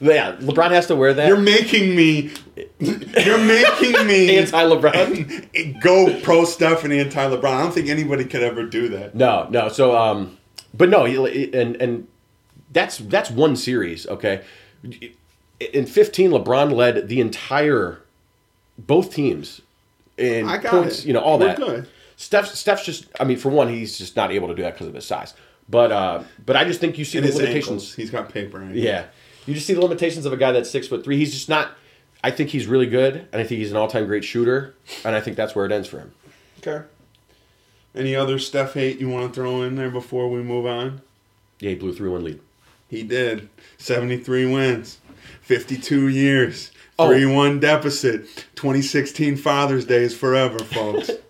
yeah, 0.00 0.36
LeBron 0.40 0.70
has 0.70 0.86
to 0.88 0.96
wear 0.96 1.14
that. 1.14 1.28
You're 1.28 1.38
making 1.38 1.94
me. 1.94 2.32
You're 2.78 3.38
making 3.38 4.06
me 4.06 4.36
anti 4.38 4.62
LeBron. 4.64 5.80
go 5.80 6.20
pro 6.20 6.44
Steph 6.44 6.84
and 6.84 6.92
anti 6.92 7.24
LeBron. 7.24 7.44
I 7.44 7.62
don't 7.62 7.72
think 7.72 7.88
anybody 7.88 8.24
could 8.24 8.42
ever 8.42 8.64
do 8.64 8.88
that. 8.90 9.14
No, 9.14 9.46
no. 9.50 9.68
So, 9.68 9.96
um, 9.96 10.38
but 10.74 10.88
no, 10.88 11.06
and 11.06 11.76
and 11.76 12.08
that's 12.72 12.98
that's 12.98 13.30
one 13.30 13.56
series. 13.56 14.06
Okay, 14.06 14.44
in 15.60 15.86
15, 15.86 16.30
LeBron 16.30 16.72
led 16.72 17.08
the 17.08 17.20
entire 17.20 18.00
both 18.78 19.12
teams 19.12 19.60
in 20.16 20.48
I 20.48 20.58
got 20.58 20.70
points. 20.70 21.00
it. 21.00 21.06
You 21.06 21.12
know 21.14 21.20
all 21.20 21.38
We're 21.38 21.46
that. 21.48 21.56
good. 21.56 21.88
Steph, 22.16 22.46
Steph's 22.48 22.84
just. 22.84 23.06
I 23.20 23.24
mean, 23.24 23.38
for 23.38 23.48
one, 23.50 23.68
he's 23.68 23.96
just 23.98 24.16
not 24.16 24.30
able 24.32 24.48
to 24.48 24.54
do 24.54 24.62
that 24.62 24.74
because 24.74 24.86
of 24.88 24.94
his 24.94 25.06
size. 25.06 25.34
But 25.68 25.92
uh, 25.92 26.22
but 26.44 26.56
I 26.56 26.64
just 26.64 26.80
think 26.80 26.98
you 26.98 27.04
see 27.04 27.18
In 27.18 27.24
the 27.24 27.30
limitations. 27.32 27.66
ankles, 27.66 27.94
he's 27.94 28.10
got 28.10 28.28
paper. 28.32 28.60
In 28.62 28.74
Yeah, 28.74 29.06
you 29.46 29.54
just 29.54 29.66
see 29.66 29.74
the 29.74 29.80
limitations 29.82 30.26
of 30.26 30.32
a 30.32 30.36
guy 30.36 30.52
that's 30.52 30.70
six 30.70 30.88
foot 30.88 31.04
three. 31.04 31.16
He's 31.16 31.32
just 31.32 31.48
not. 31.48 31.72
I 32.24 32.32
think 32.32 32.50
he's 32.50 32.66
really 32.66 32.86
good, 32.86 33.28
and 33.32 33.40
I 33.40 33.44
think 33.44 33.60
he's 33.60 33.70
an 33.70 33.76
all-time 33.76 34.06
great 34.06 34.24
shooter, 34.24 34.74
and 35.04 35.14
I 35.14 35.20
think 35.20 35.36
that's 35.36 35.54
where 35.54 35.64
it 35.66 35.70
ends 35.70 35.86
for 35.86 35.98
him. 36.00 36.12
Okay. 36.58 36.84
Any 37.94 38.16
other 38.16 38.38
Steph 38.40 38.74
hate 38.74 38.98
you 38.98 39.08
want 39.08 39.32
to 39.32 39.40
throw 39.40 39.62
in 39.62 39.76
there 39.76 39.90
before 39.90 40.28
we 40.28 40.42
move 40.42 40.66
on? 40.66 41.00
Yeah, 41.60 41.70
he 41.70 41.76
blew 41.76 41.94
three 41.94 42.08
one 42.08 42.24
lead. 42.24 42.40
He 42.88 43.02
did. 43.04 43.48
73 43.76 44.46
wins, 44.52 44.98
52 45.42 46.08
years, 46.08 46.70
Oh. 47.00 47.08
3 47.08 47.26
1 47.26 47.60
deficit. 47.60 48.26
2016 48.56 49.36
Father's 49.36 49.84
Day 49.84 50.02
is 50.02 50.16
forever, 50.16 50.58
folks. 50.58 51.10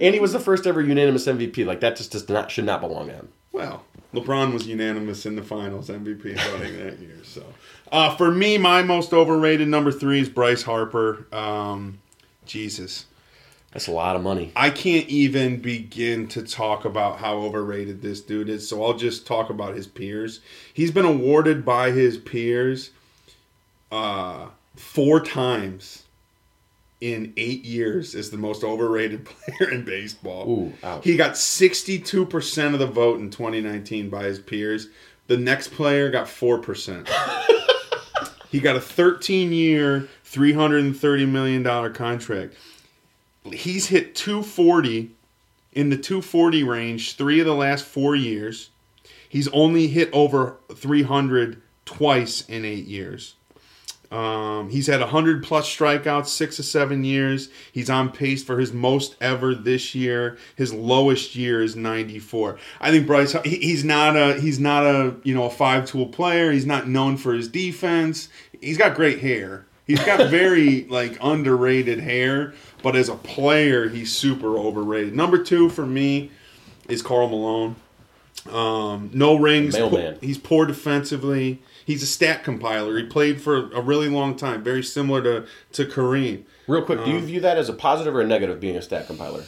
And 0.00 0.14
he 0.14 0.20
was 0.20 0.32
the 0.32 0.38
first 0.38 0.68
ever 0.68 0.80
unanimous 0.80 1.26
MVP. 1.26 1.66
Like 1.66 1.80
that 1.80 1.96
just 1.96 2.12
does 2.12 2.28
not 2.28 2.48
should 2.52 2.64
not 2.64 2.80
belong 2.80 3.08
to 3.08 3.12
him. 3.12 3.28
well, 3.50 3.84
LeBron 4.14 4.52
was 4.52 4.64
unanimous 4.68 5.26
in 5.26 5.34
the 5.34 5.42
finals 5.42 5.88
MVP 5.88 6.38
voting 6.52 6.78
that 6.78 7.00
year. 7.00 7.16
So, 7.24 7.44
uh, 7.90 8.14
for 8.14 8.30
me, 8.30 8.56
my 8.56 8.84
most 8.84 9.12
overrated 9.12 9.66
number 9.66 9.90
three 9.90 10.20
is 10.20 10.28
Bryce 10.28 10.62
Harper. 10.62 11.26
Um, 11.32 11.98
Jesus. 12.46 13.06
That's 13.72 13.88
a 13.88 13.92
lot 13.92 14.14
of 14.14 14.22
money. 14.22 14.52
I 14.54 14.70
can't 14.70 15.08
even 15.08 15.56
begin 15.60 16.28
to 16.28 16.42
talk 16.42 16.84
about 16.84 17.18
how 17.18 17.38
overrated 17.38 18.00
this 18.00 18.20
dude 18.20 18.48
is, 18.48 18.68
so 18.68 18.84
I'll 18.84 18.94
just 18.94 19.26
talk 19.26 19.50
about 19.50 19.74
his 19.74 19.88
peers. 19.88 20.40
He's 20.72 20.92
been 20.92 21.04
awarded 21.04 21.64
by 21.64 21.90
his 21.90 22.16
peers 22.16 22.90
uh, 23.90 24.46
four 24.76 25.20
times 25.20 26.04
in 27.00 27.32
eight 27.36 27.64
years 27.64 28.14
as 28.14 28.30
the 28.30 28.36
most 28.36 28.62
overrated 28.62 29.24
player 29.24 29.70
in 29.70 29.84
baseball. 29.84 30.48
Ooh. 30.48 30.72
He 31.02 31.16
got 31.16 31.32
62% 31.32 32.72
of 32.72 32.78
the 32.78 32.86
vote 32.86 33.20
in 33.20 33.30
2019 33.30 34.10
by 34.10 34.24
his 34.24 34.38
peers. 34.38 34.88
The 35.26 35.36
next 35.36 35.68
player 35.68 36.10
got 36.10 36.26
4%. 36.26 37.08
he 38.50 38.60
got 38.60 38.76
a 38.76 38.80
13 38.80 39.52
year, 39.52 40.08
$330 40.24 41.28
million 41.28 41.92
contract. 41.94 42.54
He's 43.44 43.86
hit 43.86 44.14
240 44.14 45.12
in 45.72 45.88
the 45.88 45.96
240 45.96 46.62
range 46.64 47.16
three 47.16 47.40
of 47.40 47.46
the 47.46 47.54
last 47.54 47.84
four 47.84 48.14
years. 48.14 48.70
He's 49.28 49.48
only 49.48 49.86
hit 49.86 50.10
over 50.12 50.56
300 50.74 51.62
twice 51.84 52.44
in 52.48 52.64
eight 52.64 52.86
years. 52.86 53.36
Um, 54.10 54.70
he's 54.70 54.88
had 54.88 54.98
100 55.00 55.44
plus 55.44 55.68
strikeouts 55.68 56.26
six 56.26 56.58
or 56.58 56.64
seven 56.64 57.04
years. 57.04 57.48
He's 57.70 57.88
on 57.88 58.10
pace 58.10 58.42
for 58.42 58.58
his 58.58 58.72
most 58.72 59.14
ever 59.20 59.54
this 59.54 59.94
year. 59.94 60.36
His 60.56 60.74
lowest 60.74 61.36
year 61.36 61.62
is 61.62 61.76
94. 61.76 62.58
I 62.80 62.90
think 62.90 63.06
Bryce. 63.06 63.36
He's 63.44 63.84
not 63.84 64.16
a. 64.16 64.40
He's 64.40 64.58
not 64.58 64.84
a. 64.84 65.14
You 65.22 65.34
know, 65.34 65.44
a 65.44 65.50
five 65.50 65.86
tool 65.86 66.06
player. 66.06 66.50
He's 66.50 66.66
not 66.66 66.88
known 66.88 67.16
for 67.16 67.34
his 67.34 67.46
defense. 67.46 68.28
He's 68.60 68.76
got 68.76 68.96
great 68.96 69.20
hair. 69.20 69.64
He's 69.86 70.04
got 70.04 70.28
very 70.28 70.84
like 70.88 71.16
underrated 71.22 72.00
hair. 72.00 72.54
But 72.82 72.96
as 72.96 73.08
a 73.08 73.16
player, 73.16 73.88
he's 73.88 74.12
super 74.12 74.58
overrated. 74.58 75.14
Number 75.14 75.42
two 75.42 75.68
for 75.68 75.86
me 75.86 76.30
is 76.88 77.00
Karl 77.00 77.28
Malone. 77.28 77.76
Um, 78.50 79.10
no 79.12 79.36
rings. 79.36 79.74
Mailman. 79.74 80.18
He's 80.20 80.38
poor 80.38 80.66
defensively. 80.66 81.60
He's 81.90 82.04
a 82.04 82.06
stat 82.06 82.44
compiler. 82.44 82.96
He 82.96 83.02
played 83.02 83.40
for 83.40 83.68
a 83.72 83.80
really 83.80 84.08
long 84.08 84.36
time, 84.36 84.62
very 84.62 84.84
similar 84.84 85.20
to 85.22 85.46
to 85.72 85.84
Kareem. 85.84 86.44
Real 86.68 86.82
quick, 86.82 87.04
do 87.04 87.10
you 87.10 87.18
view 87.18 87.40
that 87.40 87.58
as 87.58 87.68
a 87.68 87.72
positive 87.72 88.14
or 88.14 88.20
a 88.20 88.24
negative 88.24 88.60
being 88.60 88.76
a 88.76 88.82
stat 88.82 89.08
compiler? 89.08 89.42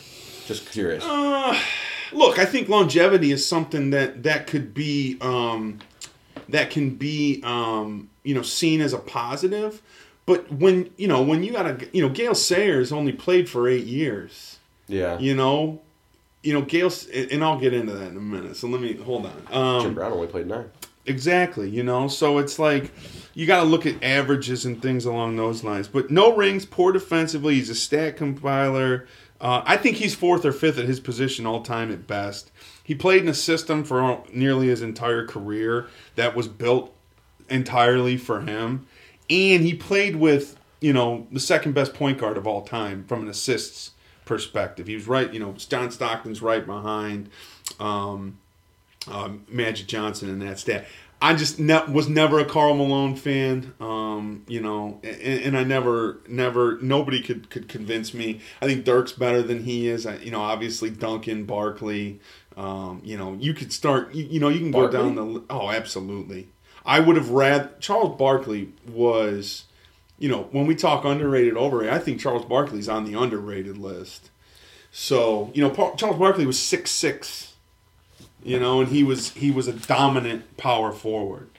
Just 0.47 0.69
curious. 0.73 1.05
Look, 1.05 2.41
I 2.41 2.45
think 2.45 2.69
longevity 2.69 3.31
is 3.31 3.47
something 3.47 3.91
that 3.91 4.25
that 4.25 4.49
could 4.49 4.75
be 4.75 5.19
um, 5.21 5.79
that 6.49 6.71
can 6.71 6.97
be 6.97 7.41
um, 7.45 8.11
you 8.25 8.35
know 8.35 8.43
seen 8.43 8.81
as 8.81 8.93
a 8.93 8.99
positive. 8.99 9.81
But 10.27 10.51
when 10.51 10.91
you 10.97 11.07
know 11.07 11.23
when 11.23 11.45
you 11.45 11.53
got 11.53 11.67
a 11.67 11.89
you 11.93 12.03
know 12.03 12.09
Gale 12.09 12.35
Sayers 12.35 12.91
only 12.91 13.13
played 13.13 13.49
for 13.49 13.69
eight 13.69 13.87
years. 13.87 14.59
yeah. 14.89 15.17
You 15.21 15.37
know, 15.37 15.81
you 16.43 16.53
know 16.55 16.63
Gale, 16.63 16.91
and 17.15 17.45
I'll 17.45 17.61
get 17.61 17.73
into 17.73 17.93
that 17.93 18.09
in 18.09 18.17
a 18.17 18.21
minute. 18.21 18.57
So 18.57 18.67
let 18.67 18.81
me 18.81 18.95
hold 18.95 19.27
on. 19.27 19.43
Um, 19.53 19.83
Jim 19.83 19.95
Brown 19.95 20.11
only 20.11 20.27
played 20.27 20.49
nine. 20.49 20.69
Exactly, 21.07 21.69
you 21.69 21.83
know. 21.83 22.09
So 22.09 22.39
it's 22.39 22.59
like 22.59 22.93
you 23.35 23.47
got 23.47 23.61
to 23.61 23.69
look 23.69 23.87
at 23.87 24.03
averages 24.03 24.65
and 24.65 24.81
things 24.81 25.05
along 25.05 25.37
those 25.37 25.65
lines. 25.65 25.89
But 25.89 26.11
no 26.11 26.37
rings, 26.37 26.65
poor 26.65 26.93
defensively. 26.93 27.55
He's 27.55 27.71
a 27.71 27.75
stat 27.75 28.17
compiler. 28.17 29.07
Uh, 29.41 29.63
I 29.67 29.77
think 29.77 29.97
he's 29.97 30.15
fourth 30.15 30.45
or 30.45 30.53
fifth 30.53 30.79
at 30.79 30.85
his 30.85 31.01
position 31.01 31.47
all 31.47 31.63
time 31.63 31.91
at 31.91 32.07
best. 32.07 32.53
He 32.85 32.95
played 32.95 33.23
in 33.23 33.29
a 33.29 33.35
system 33.35 33.83
for 33.83 34.23
nearly 34.33 34.69
his 34.69 34.83
entire 34.83 35.27
career 35.27 35.89
that 36.15 36.37
was 36.37 36.47
built 36.47 36.95
entirely 37.49 38.17
for 38.17 38.41
him, 38.41 38.87
and 39.29 39.63
he 39.63 39.75
played 39.75 40.17
with 40.17 40.57
you 40.81 40.93
know 40.93 41.27
the 41.33 41.41
second 41.41 41.73
best 41.73 41.95
point 41.95 42.19
guard 42.19 42.37
of 42.37 42.47
all 42.47 42.63
time 42.63 43.05
from 43.05 43.23
an 43.23 43.29
assists 43.29 43.93
perspective. 44.25 44.87
He 44.87 44.95
was 44.95 45.09
right, 45.09 45.33
you 45.33 45.41
know, 45.41 45.53
John 45.53 45.91
Stockton's 45.91 46.43
right 46.43 46.65
behind. 46.65 47.29
Um, 47.81 48.39
um, 49.09 49.45
Magic 49.49 49.87
Johnson 49.87 50.29
in 50.29 50.39
that 50.41 50.59
stat. 50.59 50.87
I 51.23 51.35
just 51.35 51.61
ne- 51.61 51.87
was 51.87 52.09
never 52.09 52.41
a 52.41 52.45
Karl 52.45 52.75
Malone 52.75 53.15
fan, 53.15 53.75
um, 53.79 54.43
you 54.49 54.61
know, 54.61 55.01
and, 55.05 55.43
and 55.45 55.57
I 55.57 55.63
never, 55.63 56.21
never, 56.27 56.79
nobody 56.83 57.23
could 57.23 57.49
could 57.49 57.69
convince 57.69 58.13
me. 58.13 58.41
I 58.61 58.67
think 58.67 58.85
Dirk's 58.85 59.13
better 59.13 59.41
than 59.41 59.63
he 59.63 59.87
is. 59.87 60.05
I, 60.05 60.17
you 60.17 60.33
know, 60.33 60.41
obviously 60.41 60.91
Duncan, 60.91 61.45
Barkley. 61.45 62.21
Um, 62.57 63.01
you 63.05 63.17
know, 63.17 63.35
you 63.35 63.55
could 63.55 63.73
start. 63.73 64.13
You, 64.13 64.25
you 64.25 64.41
know, 64.41 64.49
you 64.49 64.59
can 64.59 64.73
go 64.73 64.89
down 64.89 65.15
the. 65.15 65.45
Oh, 65.49 65.71
absolutely. 65.71 66.49
I 66.85 66.99
would 66.99 67.15
have 67.15 67.31
rather 67.31 67.71
Charles 67.79 68.19
Barkley 68.19 68.73
was. 68.89 69.65
You 70.19 70.29
know, 70.29 70.49
when 70.51 70.67
we 70.67 70.75
talk 70.75 71.05
underrated, 71.05 71.57
overrated, 71.57 71.95
I 71.95 71.99
think 71.99 72.21
Charles 72.21 72.45
Barkley's 72.45 72.89
on 72.89 73.05
the 73.05 73.21
underrated 73.21 73.79
list. 73.79 74.31
So, 74.91 75.51
you 75.55 75.63
know, 75.63 75.95
Charles 75.97 76.19
Barkley 76.19 76.47
was 76.47 76.59
six 76.59 76.91
six 76.91 77.52
you 78.45 78.59
know, 78.59 78.81
and 78.81 78.89
he 78.89 79.03
was 79.05 79.31
he 79.31 79.51
was 79.51 79.69
a 79.69 79.73
dominant 79.73 80.57
power 80.57 80.93
forward. 80.93 81.51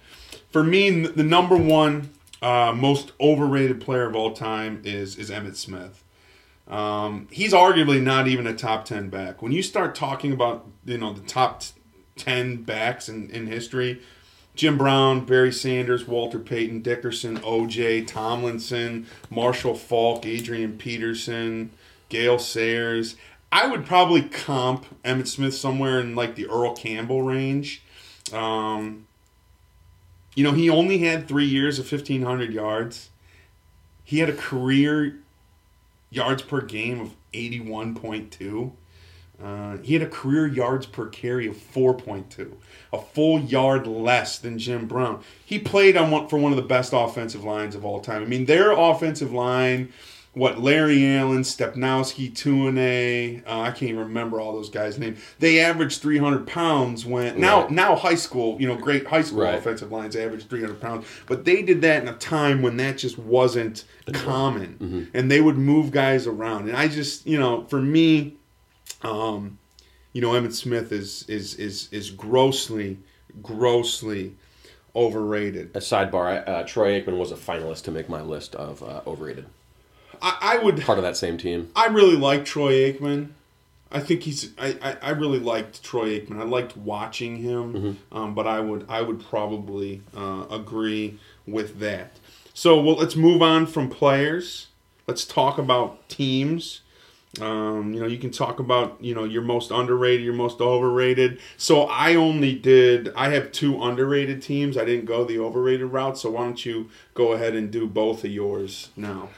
For 0.50 0.64
me, 0.64 1.06
the 1.06 1.24
number 1.24 1.58
one 1.58 2.12
uh, 2.42 2.74
most 2.76 3.14
overrated 3.20 3.82
player 3.82 4.06
of 4.06 4.16
all 4.16 4.34
time 4.34 4.82
is 4.84 5.18
is 5.18 5.30
Emmitt 5.30 5.56
Smith. 5.56 6.04
Um, 6.68 7.28
he's 7.32 7.54
arguably 7.54 8.02
not 8.02 8.28
even 8.28 8.48
a 8.48 8.54
top 8.54 8.86
ten 8.86 9.10
back. 9.10 9.42
When 9.42 9.52
you 9.52 9.64
start 9.64 9.96
talking 9.96 10.32
about 10.32 10.68
you 10.86 10.98
know 10.98 11.14
the 11.14 11.22
top 11.22 11.64
ten 12.16 12.64
backs 12.64 13.10
in, 13.10 13.30
in 13.30 13.48
history, 13.48 14.02
Jim 14.56 14.78
Brown, 14.78 15.26
Barry 15.26 15.52
Sanders, 15.52 16.08
Walter 16.08 16.40
Payton, 16.40 16.82
Dickerson, 16.82 17.40
O.J. 17.44 18.04
Tomlinson, 18.04 19.08
Marshall 19.30 19.76
Faulk, 19.76 20.26
Adrian 20.26 20.78
Peterson, 20.78 21.72
Gale 22.10 22.40
Sayers. 22.40 23.16
I 23.54 23.68
would 23.68 23.86
probably 23.86 24.24
comp 24.24 24.88
Emmitt 25.04 25.28
Smith 25.28 25.54
somewhere 25.54 26.00
in 26.00 26.16
like 26.16 26.34
the 26.34 26.48
Earl 26.48 26.76
Campbell 26.76 27.22
range. 27.22 27.84
Um, 28.34 29.06
you 30.34 30.44
know, 30.44 30.54
he 30.54 30.72
only 30.72 30.98
had 30.98 31.28
three 31.28 31.46
years 31.46 31.78
of 31.78 31.90
1,500 31.90 32.52
yards. 32.52 33.12
He 34.04 34.18
had 34.18 34.30
a 34.30 34.36
career 34.36 35.20
yards 36.10 36.42
per 36.42 36.62
game 36.62 37.00
of 37.00 37.14
81.2. 37.32 38.72
Uh, 39.44 39.78
he 39.84 39.94
had 39.94 40.02
a 40.02 40.10
career 40.10 40.48
yards 40.48 40.88
per 40.88 41.08
carry 41.08 41.46
of 41.46 41.56
4.2, 41.56 42.54
a 42.92 42.98
full 43.00 43.40
yard 43.40 43.86
less 43.86 44.40
than 44.40 44.58
Jim 44.58 44.88
Brown. 44.88 45.22
He 45.46 45.60
played 45.60 45.96
on 45.96 46.10
one, 46.10 46.28
for 46.28 46.40
one 46.40 46.52
of 46.52 46.56
the 46.56 46.64
best 46.64 46.92
offensive 46.92 47.44
lines 47.44 47.76
of 47.76 47.86
all 47.86 48.00
time. 48.00 48.24
I 48.24 48.26
mean, 48.26 48.46
their 48.46 48.72
offensive 48.72 49.32
line, 49.32 49.94
what 50.34 50.60
Larry 50.60 51.06
Allen, 51.16 51.44
Stepnoski, 51.44 52.32
Tuinei, 52.32 53.44
uh, 53.48 53.62
I 53.62 53.70
can't 53.70 53.84
even 53.92 54.00
remember 54.00 54.40
all 54.42 54.52
those 54.54 54.70
guys' 54.72 54.98
names. 54.98 55.20
They 55.40 55.60
averaged 55.60 56.02
300 56.02 56.48
pounds 56.48 57.06
when 57.06 57.40
now 57.40 57.62
Right. 57.62 57.72
now 57.72 57.96
high 57.96 58.16
school, 58.16 58.58
you 58.60 58.68
know, 58.68 58.76
great 58.76 59.06
high 59.06 59.22
school 59.22 59.42
Right. 59.44 59.54
offensive 59.60 59.92
lines 59.92 60.16
average 60.16 60.48
300 60.48 60.82
pounds, 60.82 61.06
but 61.28 61.46
they 61.46 61.62
did 61.62 61.82
that 61.84 62.02
in 62.02 62.08
a 62.10 62.14
time 62.16 62.62
when 62.64 62.78
that 62.78 62.98
just 62.98 63.20
wasn't 63.20 63.84
common, 64.12 64.78
Mm-hmm. 64.82 65.04
and 65.14 65.30
they 65.30 65.40
would 65.40 65.58
move 65.58 65.92
guys 65.92 66.26
around. 66.26 66.68
And 66.68 66.76
I 66.76 66.88
just, 66.88 67.28
you 67.28 67.40
know, 67.40 67.66
for 67.66 67.80
me, 67.82 68.34
um, 69.04 69.60
you 70.14 70.22
know, 70.22 70.32
Emmitt 70.32 70.54
Smith 70.54 70.92
is 70.92 71.26
is 71.28 71.56
is 71.56 71.90
is 71.92 72.10
grossly, 72.10 72.98
grossly 73.42 74.34
overrated. 74.96 75.72
A 75.76 75.80
sidebar: 75.80 76.48
uh, 76.48 76.64
Troy 76.64 77.00
Aikman 77.02 77.18
was 77.18 77.32
a 77.32 77.36
finalist 77.36 77.84
to 77.84 77.92
make 77.92 78.10
my 78.10 78.22
list 78.22 78.56
of 78.56 78.82
uh, 78.84 79.02
overrated. 79.08 79.46
I, 80.24 80.38
I 80.42 80.58
would, 80.58 80.82
Part 80.82 80.98
of 80.98 81.04
that 81.04 81.18
same 81.18 81.38
team. 81.38 81.70
I 81.76 81.88
really 81.88 82.16
like 82.16 82.46
Troy 82.46 82.92
Aikman. 82.92 83.30
I 83.92 84.00
think 84.00 84.24
he's. 84.24 84.52
I, 84.58 84.76
I, 84.82 84.98
I 85.02 85.10
really 85.12 85.38
liked 85.38 85.84
Troy 85.84 86.20
Aikman. 86.20 86.40
I 86.40 86.46
liked 86.46 86.76
watching 86.76 87.36
him, 87.36 88.00
um, 88.12 88.34
but 88.34 88.48
I 88.48 88.60
would 88.60 88.86
I 88.90 89.02
would 89.02 89.24
probably 89.24 90.02
uh, 90.18 90.46
agree 90.50 91.20
with 91.46 91.80
that. 91.80 92.18
So 92.56 92.82
well, 92.82 92.96
let's 92.96 93.16
move 93.16 93.44
on 93.44 93.68
from 93.68 93.90
players. 93.90 94.68
Let's 95.06 95.26
talk 95.26 95.60
about 95.60 96.10
teams. 96.10 96.82
Um, 97.42 97.94
you 97.94 98.00
know, 98.00 98.06
you 98.08 98.18
can 98.18 98.32
talk 98.32 98.60
about 98.60 98.98
you 99.00 99.14
know 99.14 99.26
your 99.26 99.42
most 99.44 99.70
underrated, 99.70 100.24
your 100.24 100.34
most 100.34 100.60
overrated. 100.62 101.40
So 101.58 101.84
I 101.84 102.16
only 102.16 102.56
did. 102.56 103.12
I 103.16 103.30
have 103.30 103.52
two 103.52 103.82
underrated 103.84 104.42
teams. 104.42 104.76
I 104.78 104.86
didn't 104.86 105.06
go 105.06 105.24
the 105.24 105.38
overrated 105.38 105.88
route. 105.88 106.18
So 106.18 106.32
why 106.32 106.46
don't 106.46 106.66
you 106.66 106.90
go 107.14 107.34
ahead 107.34 107.54
and 107.56 107.70
do 107.70 107.86
both 107.86 108.24
of 108.24 108.32
yours 108.32 108.90
now? 108.96 109.30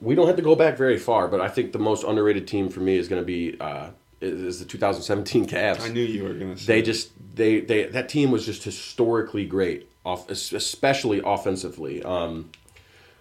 We 0.00 0.14
don't 0.14 0.26
have 0.26 0.36
to 0.36 0.42
go 0.42 0.54
back 0.54 0.76
very 0.76 0.98
far, 0.98 1.28
but 1.28 1.40
I 1.40 1.48
think 1.48 1.72
the 1.72 1.78
most 1.78 2.04
underrated 2.04 2.46
team 2.48 2.68
for 2.68 2.80
me 2.80 2.96
is 2.96 3.08
going 3.08 3.20
to 3.22 3.26
be 3.26 3.58
uh, 3.60 3.90
is 4.20 4.58
the 4.58 4.64
2017 4.64 5.46
Cavs. 5.46 5.80
I 5.80 5.88
knew 5.88 6.00
you 6.00 6.24
were 6.24 6.34
gonna 6.34 6.56
say. 6.56 6.66
they 6.74 6.82
just 6.82 7.10
they 7.34 7.60
they 7.60 7.84
that 7.84 8.08
team 8.08 8.30
was 8.30 8.44
just 8.46 8.62
historically 8.64 9.46
great, 9.46 9.90
off 10.04 10.28
especially 10.30 11.20
offensively. 11.24 12.02
Um, 12.02 12.50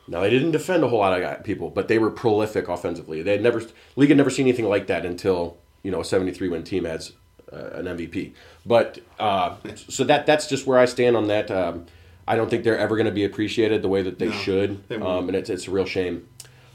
now 0.08 0.22
they 0.22 0.30
didn't 0.30 0.52
defend 0.52 0.84
a 0.84 0.88
whole 0.88 1.00
lot 1.00 1.22
of 1.22 1.44
people, 1.44 1.70
but 1.70 1.88
they 1.88 2.00
were 2.00 2.10
prolific 2.10 2.68
offensively. 2.68 3.22
They 3.22 3.34
had 3.34 3.44
never 3.44 3.62
league 3.96 4.10
had 4.10 4.18
never 4.18 4.30
seen 4.30 4.48
anything 4.48 4.66
like 4.68 4.88
that 4.88 5.06
until 5.06 5.58
you 5.84 5.92
know 5.92 6.02
a 6.02 6.06
73 6.06 6.50
win 6.50 6.64
team 6.64 6.86
has 6.86 7.14
uh, 7.54 7.70
an 7.74 7.86
MVP. 7.86 8.34
But 8.66 9.00
uh, 9.20 9.56
so 9.76 10.04
that 10.06 10.26
that's 10.26 10.48
just 10.48 10.66
where 10.66 10.80
I 10.80 10.86
stand 10.86 11.16
on 11.16 11.28
that. 11.28 11.52
Um, 11.52 11.86
I 12.28 12.36
don't 12.36 12.50
think 12.50 12.64
they're 12.64 12.78
ever 12.78 12.96
going 12.96 13.08
to 13.08 13.12
be 13.12 13.24
appreciated 13.24 13.82
the 13.82 13.88
way 13.90 14.04
that 14.04 14.20
they 14.20 14.28
No, 14.28 14.32
should, 14.34 14.88
they 14.88 14.98
um, 14.98 15.30
and 15.30 15.36
it's 15.36 15.50
it's 15.50 15.68
a 15.68 15.72
real 15.72 15.86
shame. 15.86 16.28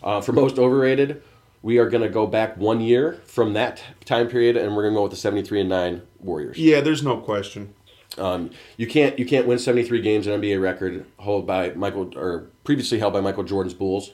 Uh, 0.04 0.20
for 0.20 0.32
most 0.32 0.58
overrated, 0.58 1.22
we 1.62 1.78
are 1.78 1.88
going 1.88 2.02
to 2.02 2.08
go 2.10 2.26
back 2.26 2.56
one 2.58 2.80
year 2.80 3.14
from 3.24 3.54
that 3.54 3.82
time 4.04 4.28
period, 4.28 4.54
and 4.56 4.76
we're 4.76 4.82
going 4.82 4.92
to 4.94 4.98
go 4.98 5.02
with 5.02 5.12
the 5.12 5.16
73 5.16 5.60
and 5.60 5.68
nine 5.70 6.02
Warriors. 6.20 6.58
Yeah, 6.58 6.80
there's 6.82 7.02
no 7.02 7.16
question. 7.16 7.74
Um, 8.18 8.50
you 8.76 8.86
can't 8.86 9.18
you 9.18 9.26
can't 9.26 9.46
win 9.46 9.58
73 9.58 10.00
games 10.02 10.26
an 10.28 10.40
NBA 10.40 10.62
record 10.62 11.04
held 11.18 11.46
by 11.48 11.70
Michael 11.70 12.16
or 12.16 12.46
previously 12.62 12.98
held 13.00 13.12
by 13.12 13.20
Michael 13.20 13.42
Jordan's 13.42 13.74
Bulls 13.74 14.12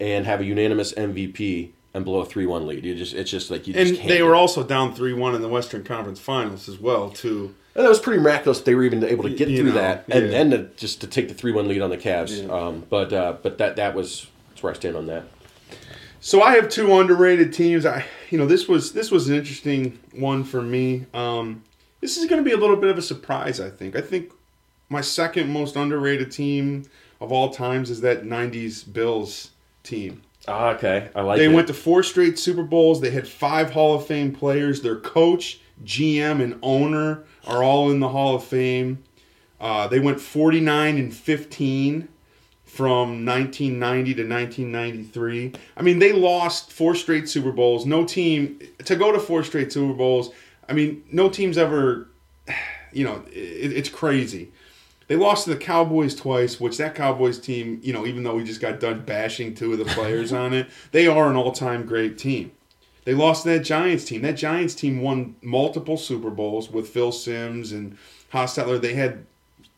and 0.00 0.26
have 0.26 0.40
a 0.40 0.44
unanimous 0.44 0.92
MVP 0.94 1.70
and 1.94 2.04
blow 2.04 2.20
a 2.22 2.26
3-1 2.26 2.66
lead. 2.66 2.84
You 2.84 2.94
just 2.96 3.14
it's 3.14 3.30
just 3.30 3.50
like 3.50 3.68
you 3.68 3.74
And 3.76 3.86
just 3.88 4.00
can't. 4.00 4.08
they 4.08 4.22
were 4.22 4.34
also 4.34 4.64
down 4.64 4.94
three 4.94 5.12
one 5.12 5.34
in 5.36 5.42
the 5.42 5.48
Western 5.48 5.84
Conference 5.84 6.18
Finals 6.18 6.68
as 6.68 6.78
well, 6.80 7.08
too. 7.10 7.54
and 7.76 7.84
that 7.84 7.88
was 7.88 8.00
pretty 8.00 8.20
miraculous. 8.20 8.60
They 8.62 8.74
were 8.74 8.82
even 8.84 9.04
able 9.04 9.22
to 9.24 9.30
get 9.30 9.48
You 9.48 9.58
through 9.58 9.66
know, 9.68 9.74
that 9.74 10.04
and 10.10 10.24
yeah. 10.24 10.30
then 10.32 10.50
to, 10.50 10.64
just 10.76 11.00
to 11.02 11.06
take 11.06 11.28
the 11.28 11.34
3-1 11.34 11.68
lead 11.68 11.82
on 11.82 11.90
the 11.90 11.98
Cavs. 11.98 12.44
Yeah. 12.44 12.52
Um, 12.52 12.84
but 12.90 13.12
uh, 13.12 13.36
but 13.42 13.58
that 13.58 13.76
that 13.76 13.94
was 13.94 14.26
that's 14.56 14.62
where 14.62 14.72
I 14.72 14.74
stand 14.74 14.96
on 14.96 15.04
that. 15.08 15.24
So 16.18 16.40
I 16.40 16.54
have 16.54 16.70
two 16.70 16.98
underrated 16.98 17.52
teams. 17.52 17.84
I 17.84 18.06
you 18.30 18.38
know 18.38 18.46
this 18.46 18.66
was 18.66 18.92
this 18.92 19.10
was 19.10 19.28
an 19.28 19.36
interesting 19.36 19.98
one 20.14 20.44
for 20.44 20.62
me. 20.62 21.04
Um, 21.12 21.62
this 22.00 22.16
is 22.16 22.24
going 22.24 22.42
to 22.42 22.48
be 22.48 22.54
a 22.54 22.56
little 22.56 22.76
bit 22.76 22.88
of 22.88 22.96
a 22.96 23.02
surprise. 23.02 23.60
I 23.60 23.68
think. 23.68 23.96
I 23.96 24.00
think 24.00 24.32
my 24.88 25.02
second 25.02 25.52
most 25.52 25.76
underrated 25.76 26.32
team 26.32 26.84
of 27.20 27.32
all 27.32 27.50
times 27.50 27.90
is 27.90 28.00
that 28.00 28.24
'90s 28.24 28.90
Bills 28.90 29.50
team. 29.82 30.22
Ah, 30.48 30.70
okay, 30.70 31.10
I 31.14 31.20
like 31.20 31.36
it. 31.36 31.40
They 31.40 31.52
it. 31.52 31.54
went 31.54 31.66
to 31.66 31.74
four 31.74 32.02
straight 32.02 32.38
Super 32.38 32.62
Bowls. 32.62 33.02
They 33.02 33.10
had 33.10 33.28
five 33.28 33.72
Hall 33.72 33.96
of 33.96 34.06
Fame 34.06 34.32
players. 34.32 34.80
Their 34.80 34.96
coach, 34.96 35.60
GM, 35.84 36.42
and 36.42 36.58
owner 36.62 37.24
are 37.46 37.62
all 37.62 37.90
in 37.90 38.00
the 38.00 38.08
Hall 38.08 38.36
of 38.36 38.44
Fame. 38.44 39.04
Uh, 39.60 39.86
they 39.86 40.00
went 40.00 40.18
49 40.18 40.96
and 40.96 41.14
15 41.14 42.08
from 42.76 43.24
1990 43.24 44.14
to 44.14 44.28
1993. 44.28 45.52
I 45.78 45.82
mean, 45.82 45.98
they 45.98 46.12
lost 46.12 46.70
four 46.70 46.94
straight 46.94 47.26
Super 47.26 47.50
Bowls. 47.50 47.86
No 47.86 48.04
team 48.04 48.60
to 48.84 48.94
go 48.96 49.10
to 49.12 49.18
four 49.18 49.42
straight 49.42 49.72
Super 49.72 49.94
Bowls. 49.94 50.30
I 50.68 50.74
mean, 50.74 51.02
no 51.10 51.30
team's 51.30 51.56
ever. 51.56 52.08
You 52.92 53.04
know, 53.04 53.24
it, 53.32 53.72
it's 53.72 53.88
crazy. 53.88 54.52
They 55.08 55.16
lost 55.16 55.44
to 55.44 55.50
the 55.50 55.56
Cowboys 55.56 56.14
twice, 56.14 56.60
which 56.60 56.78
that 56.78 56.94
Cowboys 56.94 57.38
team, 57.38 57.80
you 57.82 57.92
know, 57.92 58.06
even 58.06 58.24
though 58.24 58.36
we 58.36 58.44
just 58.44 58.60
got 58.60 58.80
done 58.80 59.04
bashing 59.04 59.54
two 59.54 59.72
of 59.72 59.78
the 59.78 59.84
players 59.84 60.32
on 60.32 60.52
it, 60.52 60.68
they 60.92 61.06
are 61.06 61.30
an 61.30 61.36
all-time 61.36 61.86
great 61.86 62.18
team. 62.18 62.50
They 63.04 63.14
lost 63.14 63.44
to 63.44 63.50
that 63.50 63.60
Giants 63.60 64.04
team. 64.04 64.22
That 64.22 64.36
Giants 64.36 64.74
team 64.74 65.00
won 65.00 65.36
multiple 65.40 65.96
Super 65.96 66.30
Bowls 66.30 66.70
with 66.70 66.88
Phil 66.88 67.12
Simms 67.12 67.70
and 67.70 67.96
Hostetler. 68.32 68.80
They 68.80 68.94
had 68.94 69.26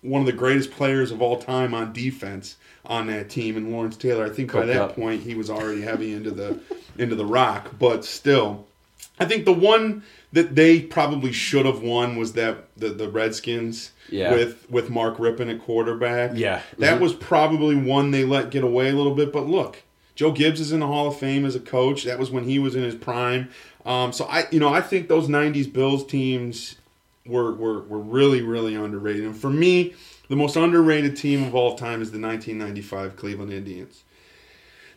one 0.03 0.21
of 0.21 0.27
the 0.27 0.33
greatest 0.33 0.71
players 0.71 1.11
of 1.11 1.21
all 1.23 1.39
time 1.39 1.75
on 1.75 1.93
defense 1.93 2.57
on 2.85 3.07
that 3.09 3.29
team, 3.29 3.57
and 3.57 3.71
Lawrence 3.73 3.97
Taylor. 3.97 4.25
I 4.25 4.31
think 4.31 4.53
by 4.53 4.65
that 4.67 4.77
up. 4.81 4.95
point 4.97 5.23
he 5.23 5.35
was 5.35 5.51
already 5.51 5.83
heavy 5.83 6.13
into 6.15 6.31
the 6.31 6.61
into 6.99 7.15
the 7.15 7.27
rock, 7.27 7.73
but 7.79 8.05
still, 8.05 8.67
I 9.21 9.25
think 9.25 9.45
the 9.45 9.53
one 9.53 10.03
that 10.33 10.55
they 10.55 10.81
probably 10.81 11.33
should 11.33 11.65
have 11.65 11.81
won 11.81 12.17
was 12.17 12.35
that 12.35 12.69
the, 12.77 12.91
the 12.91 13.09
Redskins 13.09 13.93
Yeah. 14.11 14.33
with 14.33 14.71
with 14.71 14.91
Mark 14.91 15.17
Rypien 15.19 15.51
at 15.55 15.61
quarterback. 15.63 16.33
Yeah. 16.35 16.61
that 16.79 17.01
was 17.01 17.15
probably 17.15 17.75
one 17.75 18.11
they 18.11 18.25
let 18.25 18.51
get 18.51 18.63
away 18.65 18.91
a 18.91 18.95
little 18.95 19.15
bit. 19.15 19.33
But 19.33 19.47
look, 19.47 19.83
Joe 20.15 20.33
Gibbs 20.33 20.61
is 20.61 20.71
in 20.73 20.81
the 20.81 20.87
Hall 20.87 21.09
of 21.09 21.17
Fame 21.19 21.45
as 21.45 21.55
a 21.55 21.61
coach. 21.61 22.05
That 22.05 22.19
was 22.19 22.31
when 22.31 22.45
he 22.45 22.59
was 22.59 22.75
in 22.77 22.83
his 22.83 22.95
prime. 22.95 23.49
Um, 23.87 24.13
so 24.13 24.27
I, 24.27 24.45
you 24.51 24.61
know, 24.61 24.69
I 24.73 24.81
think 24.83 25.09
those 25.09 25.29
'90s 25.29 25.73
Bills 25.73 26.05
teams 26.07 26.77
were 27.29 27.55
were 27.55 27.83
were 27.83 28.01
really 28.01 28.43
really 28.43 28.75
underrated. 28.75 29.25
And 29.25 29.37
for 29.37 29.51
me, 29.51 29.95
the 30.29 30.37
most 30.37 30.57
underrated 30.57 31.17
team 31.17 31.45
of 31.45 31.55
all 31.55 31.77
time 31.77 32.03
is 32.03 32.11
the 32.11 32.21
1995 32.21 33.17
Cleveland 33.17 33.53
Indians. 33.53 34.05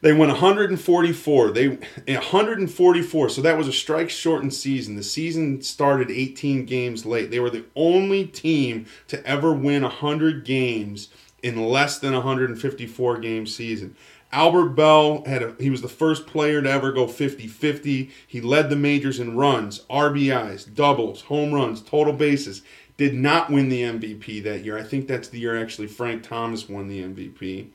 They 0.01 0.13
went 0.13 0.31
144. 0.31 1.51
They 1.51 1.77
eh, 2.07 2.15
144. 2.15 3.29
So 3.29 3.41
that 3.41 3.57
was 3.57 3.67
a 3.67 3.73
strike 3.73 4.09
shortened 4.09 4.53
season. 4.53 4.95
The 4.95 5.03
season 5.03 5.61
started 5.61 6.09
18 6.09 6.65
games 6.65 7.05
late. 7.05 7.29
They 7.29 7.39
were 7.39 7.51
the 7.51 7.65
only 7.75 8.25
team 8.25 8.87
to 9.07 9.25
ever 9.25 9.53
win 9.53 9.83
100 9.83 10.43
games 10.43 11.09
in 11.43 11.67
less 11.67 11.99
than 11.99 12.13
154 12.13 13.19
game 13.19 13.45
season. 13.45 13.95
Albert 14.31 14.69
Belle 14.69 15.23
had 15.25 15.43
a, 15.43 15.55
he 15.59 15.69
was 15.69 15.81
the 15.81 15.89
first 15.89 16.25
player 16.25 16.61
to 16.61 16.69
ever 16.69 16.91
go 16.91 17.05
50-50. 17.05 18.09
He 18.27 18.41
led 18.41 18.69
the 18.69 18.75
majors 18.75 19.19
in 19.19 19.35
runs, 19.35 19.81
RBIs, 19.89 20.73
doubles, 20.73 21.23
home 21.23 21.53
runs, 21.53 21.81
total 21.81 22.13
bases. 22.13 22.61
Did 22.97 23.13
not 23.13 23.49
win 23.49 23.69
the 23.69 23.81
MVP 23.81 24.43
that 24.43 24.63
year. 24.63 24.77
I 24.77 24.83
think 24.83 25.07
that's 25.07 25.27
the 25.27 25.39
year 25.39 25.59
actually 25.59 25.87
Frank 25.87 26.23
Thomas 26.23 26.69
won 26.69 26.87
the 26.87 27.01
MVP. 27.01 27.67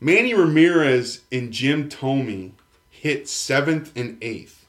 Manny 0.00 0.34
Ramirez 0.34 1.22
and 1.32 1.52
Jim 1.52 1.88
Thome 1.88 2.52
hit 2.88 3.28
seventh 3.28 3.92
and 3.96 4.18
eighth. 4.22 4.66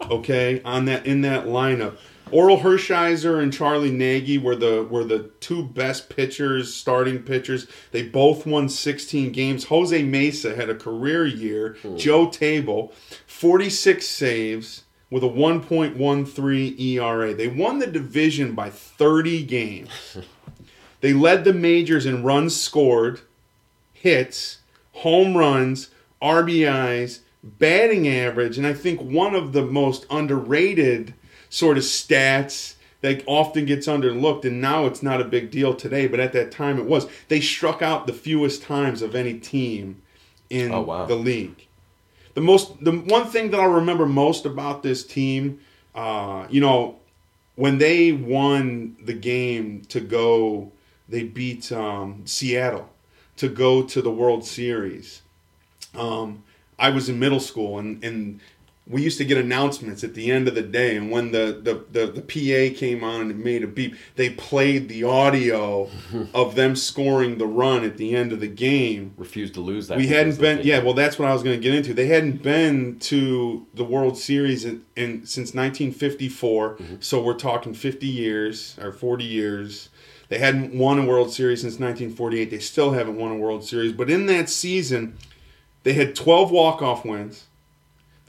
okay, 0.10 0.60
on 0.64 0.84
that 0.86 1.06
in 1.06 1.22
that 1.22 1.46
lineup. 1.46 1.96
Orel 2.32 2.62
Hershiser 2.62 3.42
and 3.42 3.52
Charlie 3.52 3.90
Nagy 3.90 4.38
were 4.38 4.56
the 4.56 4.84
were 4.84 5.04
the 5.04 5.30
two 5.40 5.64
best 5.64 6.08
pitchers, 6.08 6.72
starting 6.72 7.22
pitchers. 7.22 7.66
They 7.90 8.02
both 8.02 8.46
won 8.46 8.68
16 8.68 9.32
games. 9.32 9.64
Jose 9.64 10.02
Mesa 10.02 10.56
had 10.56 10.70
a 10.70 10.74
career 10.74 11.26
year. 11.26 11.76
Hmm. 11.82 11.96
Joe 11.96 12.30
Table, 12.30 12.92
46 13.26 14.06
saves 14.06 14.84
with 15.10 15.22
a 15.22 15.28
1.13 15.28 16.80
ERA. 16.80 17.34
They 17.34 17.48
won 17.48 17.78
the 17.78 17.86
division 17.86 18.54
by 18.54 18.70
30 18.70 19.42
games. 19.44 20.16
They 21.02 21.12
led 21.12 21.42
the 21.42 21.52
majors 21.52 22.06
in 22.06 22.22
runs 22.22 22.54
scored, 22.54 23.22
hits, 23.92 24.58
home 24.92 25.36
runs, 25.36 25.90
RBIs, 26.22 27.20
batting 27.42 28.06
average, 28.06 28.56
and 28.56 28.64
I 28.64 28.72
think 28.72 29.00
one 29.00 29.34
of 29.34 29.52
the 29.52 29.64
most 29.64 30.06
underrated 30.08 31.14
sort 31.52 31.76
of 31.76 31.82
stats 31.84 32.76
that 33.02 33.22
often 33.26 33.66
gets 33.66 33.86
underlooked, 33.86 34.44
and 34.46 34.60
now 34.60 34.86
it's 34.86 35.02
not 35.02 35.20
a 35.20 35.24
big 35.24 35.50
deal 35.50 35.74
today, 35.74 36.06
but 36.06 36.18
at 36.18 36.32
that 36.32 36.50
time 36.50 36.78
it 36.78 36.86
was. 36.86 37.06
They 37.28 37.40
struck 37.40 37.82
out 37.82 38.06
the 38.06 38.12
fewest 38.14 38.62
times 38.62 39.02
of 39.02 39.14
any 39.14 39.34
team 39.34 40.00
in 40.48 40.72
Oh, 40.72 40.80
wow. 40.80 41.04
the 41.04 41.14
league. 41.16 41.66
The 42.34 42.40
most, 42.40 42.82
the 42.82 42.92
one 42.92 43.26
thing 43.26 43.50
that 43.50 43.60
I 43.60 43.66
remember 43.66 44.06
most 44.06 44.46
about 44.46 44.82
this 44.82 45.04
team, 45.04 45.60
uh, 45.94 46.46
you 46.48 46.60
know, 46.62 46.96
when 47.56 47.76
they 47.76 48.12
won 48.12 48.96
the 49.04 49.12
game 49.12 49.82
to 49.90 50.00
go, 50.00 50.72
they 51.08 51.24
beat 51.24 51.70
um, 51.70 52.22
Seattle 52.24 52.88
to 53.36 53.48
go 53.48 53.82
to 53.82 54.00
the 54.00 54.10
World 54.10 54.46
Series. 54.46 55.20
Um, 55.94 56.44
I 56.78 56.88
was 56.88 57.10
in 57.10 57.18
middle 57.18 57.40
school, 57.40 57.78
and, 57.78 58.02
and 58.02 58.40
we 58.84 59.00
used 59.00 59.16
to 59.18 59.24
get 59.24 59.38
announcements 59.38 60.02
at 60.02 60.14
the 60.14 60.30
end 60.30 60.48
of 60.48 60.56
the 60.56 60.62
day. 60.62 60.96
And 60.96 61.08
when 61.08 61.30
the, 61.30 61.60
the, 61.62 61.84
the, 61.92 62.12
the 62.12 62.20
PA 62.20 62.76
came 62.76 63.04
on 63.04 63.20
and 63.30 63.38
made 63.42 63.62
a 63.62 63.68
beep, 63.68 63.94
they 64.16 64.30
played 64.30 64.88
the 64.88 65.04
audio 65.04 65.88
of 66.34 66.56
them 66.56 66.74
scoring 66.74 67.38
the 67.38 67.46
run 67.46 67.84
at 67.84 67.96
the 67.96 68.16
end 68.16 68.32
of 68.32 68.40
the 68.40 68.48
game. 68.48 69.14
Refused 69.16 69.54
to 69.54 69.60
lose 69.60 69.86
that. 69.86 69.98
we 69.98 70.08
hadn't 70.08 70.38
been 70.38 70.60
yeah 70.64 70.82
well 70.82 70.94
that's 70.94 71.18
what 71.18 71.28
i 71.28 71.32
was 71.32 71.42
going 71.42 71.58
to 71.58 71.62
get 71.62 71.74
into. 71.74 71.94
They 71.94 72.06
hadn't 72.06 72.42
been 72.42 72.98
to 73.00 73.66
the 73.72 73.84
world 73.84 74.18
series 74.18 74.64
in, 74.64 74.84
in 74.96 75.26
since 75.26 75.54
1954 75.54 76.76
mm-hmm. 76.76 76.94
so 76.98 77.22
we're 77.22 77.34
talking 77.34 77.74
50 77.74 78.06
years 78.06 78.76
or 78.80 78.92
40 78.92 79.24
years. 79.24 79.90
They 80.28 80.38
hadn't 80.38 80.74
won 80.74 80.98
a 80.98 81.04
world 81.04 81.32
series 81.32 81.60
since 81.60 81.74
1948 81.74 82.50
they 82.50 82.58
still 82.58 82.92
haven't 82.92 83.16
won 83.16 83.30
a 83.30 83.36
world 83.36 83.64
series 83.64 83.92
but 83.92 84.10
in 84.10 84.26
that 84.26 84.48
season 84.48 85.16
they 85.84 85.92
had 85.92 86.16
12 86.16 86.50
walk-off 86.50 87.04
wins 87.04 87.46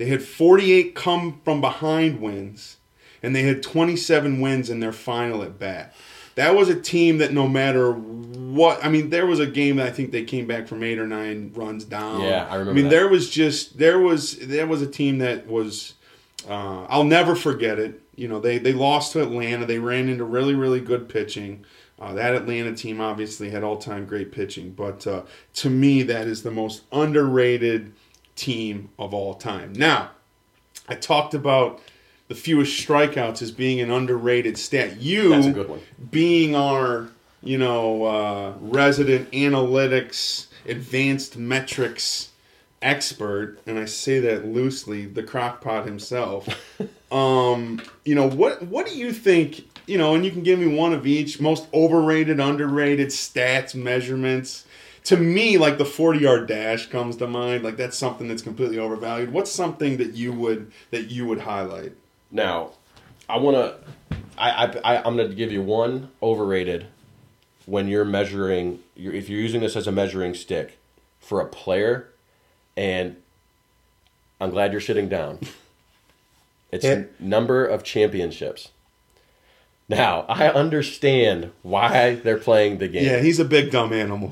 they 0.03 0.09
had 0.09 0.21
48 0.21 0.95
come 0.95 1.39
from 1.45 1.61
behind 1.61 2.19
wins 2.19 2.77
and 3.21 3.33
they 3.33 3.43
had 3.43 3.63
27 3.63 4.41
wins 4.41 4.69
in 4.69 4.81
their 4.81 4.91
final 4.91 5.41
at 5.43 5.57
bat 5.57 5.95
that 6.35 6.55
was 6.55 6.67
a 6.67 6.79
team 6.79 7.19
that 7.19 7.31
no 7.31 7.47
matter 7.47 7.93
what 7.93 8.83
I 8.83 8.89
mean, 8.89 9.11
there 9.11 9.25
was 9.27 9.39
a 9.39 9.45
game 9.45 9.75
that 9.75 9.87
I 9.87 9.91
think 9.91 10.11
they 10.11 10.23
came 10.23 10.47
back 10.47 10.67
from 10.67 10.83
eight 10.83 10.97
or 10.97 11.05
nine 11.05 11.51
runs 11.53 11.85
down. 11.85 12.21
Yeah, 12.21 12.47
I 12.49 12.55
remember 12.55 12.71
I 12.71 12.73
mean, 12.73 12.83
that. 12.85 12.89
there 12.89 13.07
was 13.07 13.29
just 13.29 13.77
there 13.77 13.99
was 13.99 14.37
there 14.39 14.65
was 14.65 14.81
a 14.81 14.87
team 14.87 15.19
that 15.19 15.45
was 15.47 15.93
uh, 16.49 16.85
I'll 16.85 17.03
never 17.03 17.35
forget 17.35 17.77
it. 17.77 18.01
You 18.15 18.27
know, 18.27 18.39
they 18.39 18.57
they 18.57 18.73
lost 18.73 19.13
to 19.13 19.21
Atlanta. 19.21 19.67
They 19.67 19.77
ran 19.77 20.09
into 20.09 20.23
really 20.23 20.55
really 20.55 20.81
good 20.81 21.07
pitching. 21.07 21.65
Uh, 21.99 22.13
that 22.13 22.33
Atlanta 22.33 22.73
team 22.73 22.99
obviously 22.99 23.51
had 23.51 23.63
all 23.63 23.77
time 23.77 24.05
great 24.05 24.31
pitching, 24.31 24.71
but 24.71 25.05
uh, 25.05 25.21
to 25.53 25.69
me, 25.69 26.01
that 26.03 26.27
is 26.27 26.41
the 26.41 26.51
most 26.51 26.83
underrated 26.91 27.93
team 28.35 28.89
of 28.97 29.13
all 29.13 29.35
time. 29.35 29.73
Now, 29.73 30.11
I 30.87 30.95
talked 30.95 31.33
about 31.33 31.81
the 32.27 32.35
fewest 32.35 32.85
strikeouts 32.85 33.41
as 33.41 33.51
being 33.51 33.79
an 33.79 33.91
underrated 33.91 34.57
stat. 34.57 34.97
You, 34.97 35.29
That's 35.29 35.47
a 35.47 35.51
good 35.51 35.69
one. 35.69 35.81
being 36.11 36.55
our, 36.55 37.09
you 37.41 37.57
know, 37.57 38.05
uh, 38.05 38.53
resident 38.59 39.31
analytics, 39.31 40.47
advanced 40.65 41.37
metrics 41.37 42.29
expert, 42.81 43.59
and 43.65 43.79
I 43.79 43.85
say 43.85 44.19
that 44.19 44.45
loosely, 44.45 45.05
the 45.05 45.23
crockpot 45.23 45.85
himself. 45.85 46.47
um, 47.11 47.81
you 48.05 48.13
know, 48.15 48.29
what 48.29 48.61
what 48.63 48.85
do 48.85 48.95
you 48.95 49.13
think? 49.13 49.69
You 49.87 49.97
know, 49.97 50.15
and 50.15 50.23
you 50.23 50.31
can 50.31 50.43
give 50.43 50.59
me 50.59 50.67
one 50.67 50.93
of 50.93 51.07
each. 51.07 51.39
Most 51.39 51.67
overrated, 51.73 52.39
underrated 52.39 53.09
stats, 53.09 53.73
measurements. 53.73 54.65
To 55.05 55.17
me, 55.17 55.57
like 55.57 55.77
the 55.77 55.85
forty-yard 55.85 56.47
dash 56.47 56.87
comes 56.87 57.17
to 57.17 57.27
mind. 57.27 57.63
Like 57.63 57.75
that's 57.77 57.97
something 57.97 58.27
that's 58.27 58.41
completely 58.41 58.77
overvalued. 58.79 59.33
What's 59.33 59.51
something 59.51 59.97
that 59.97 60.13
you 60.13 60.31
would 60.33 60.71
that 60.91 61.11
you 61.11 61.25
would 61.25 61.41
highlight? 61.41 61.91
Now, 62.31 62.71
I 63.27 63.37
want 63.37 63.57
to. 63.57 64.17
I, 64.37 64.65
I, 64.65 64.95
I 64.95 65.03
I'm 65.03 65.15
going 65.17 65.29
to 65.29 65.35
give 65.35 65.51
you 65.51 65.61
one 65.61 66.09
overrated. 66.21 66.87
When 67.65 67.87
you're 67.87 68.03
measuring, 68.05 68.79
you're, 68.95 69.13
if 69.13 69.29
you're 69.29 69.39
using 69.39 69.61
this 69.61 69.75
as 69.75 69.87
a 69.87 69.91
measuring 69.91 70.33
stick 70.33 70.77
for 71.19 71.39
a 71.39 71.45
player, 71.45 72.09
and 72.75 73.15
I'm 74.41 74.49
glad 74.49 74.71
you're 74.71 74.81
sitting 74.81 75.09
down. 75.09 75.39
It's 76.71 76.83
Yeah. 76.83 77.03
number 77.19 77.63
of 77.67 77.83
championships. 77.83 78.69
Now 79.87 80.25
I 80.27 80.47
understand 80.49 81.51
why 81.61 82.15
they're 82.15 82.39
playing 82.39 82.79
the 82.79 82.87
game. 82.87 83.05
Yeah, 83.05 83.19
he's 83.19 83.39
a 83.39 83.45
big 83.45 83.69
dumb 83.69 83.93
animal. 83.93 84.31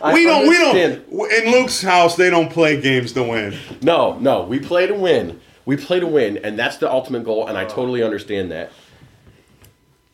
I 0.00 0.12
we 0.14 0.24
don't. 0.24 0.48
We 0.48 0.54
don't. 0.56 1.32
In 1.32 1.50
Luke's 1.52 1.82
house, 1.82 2.16
they 2.16 2.30
don't 2.30 2.50
play 2.50 2.80
games 2.80 3.12
to 3.12 3.22
win. 3.22 3.58
No, 3.82 4.18
no, 4.18 4.44
we 4.44 4.58
play 4.58 4.86
to 4.86 4.94
win. 4.94 5.40
We 5.64 5.76
play 5.76 6.00
to 6.00 6.06
win, 6.06 6.38
and 6.38 6.58
that's 6.58 6.76
the 6.78 6.90
ultimate 6.90 7.24
goal. 7.24 7.46
And 7.46 7.58
I 7.58 7.64
totally 7.64 8.02
understand 8.02 8.50
that. 8.52 8.72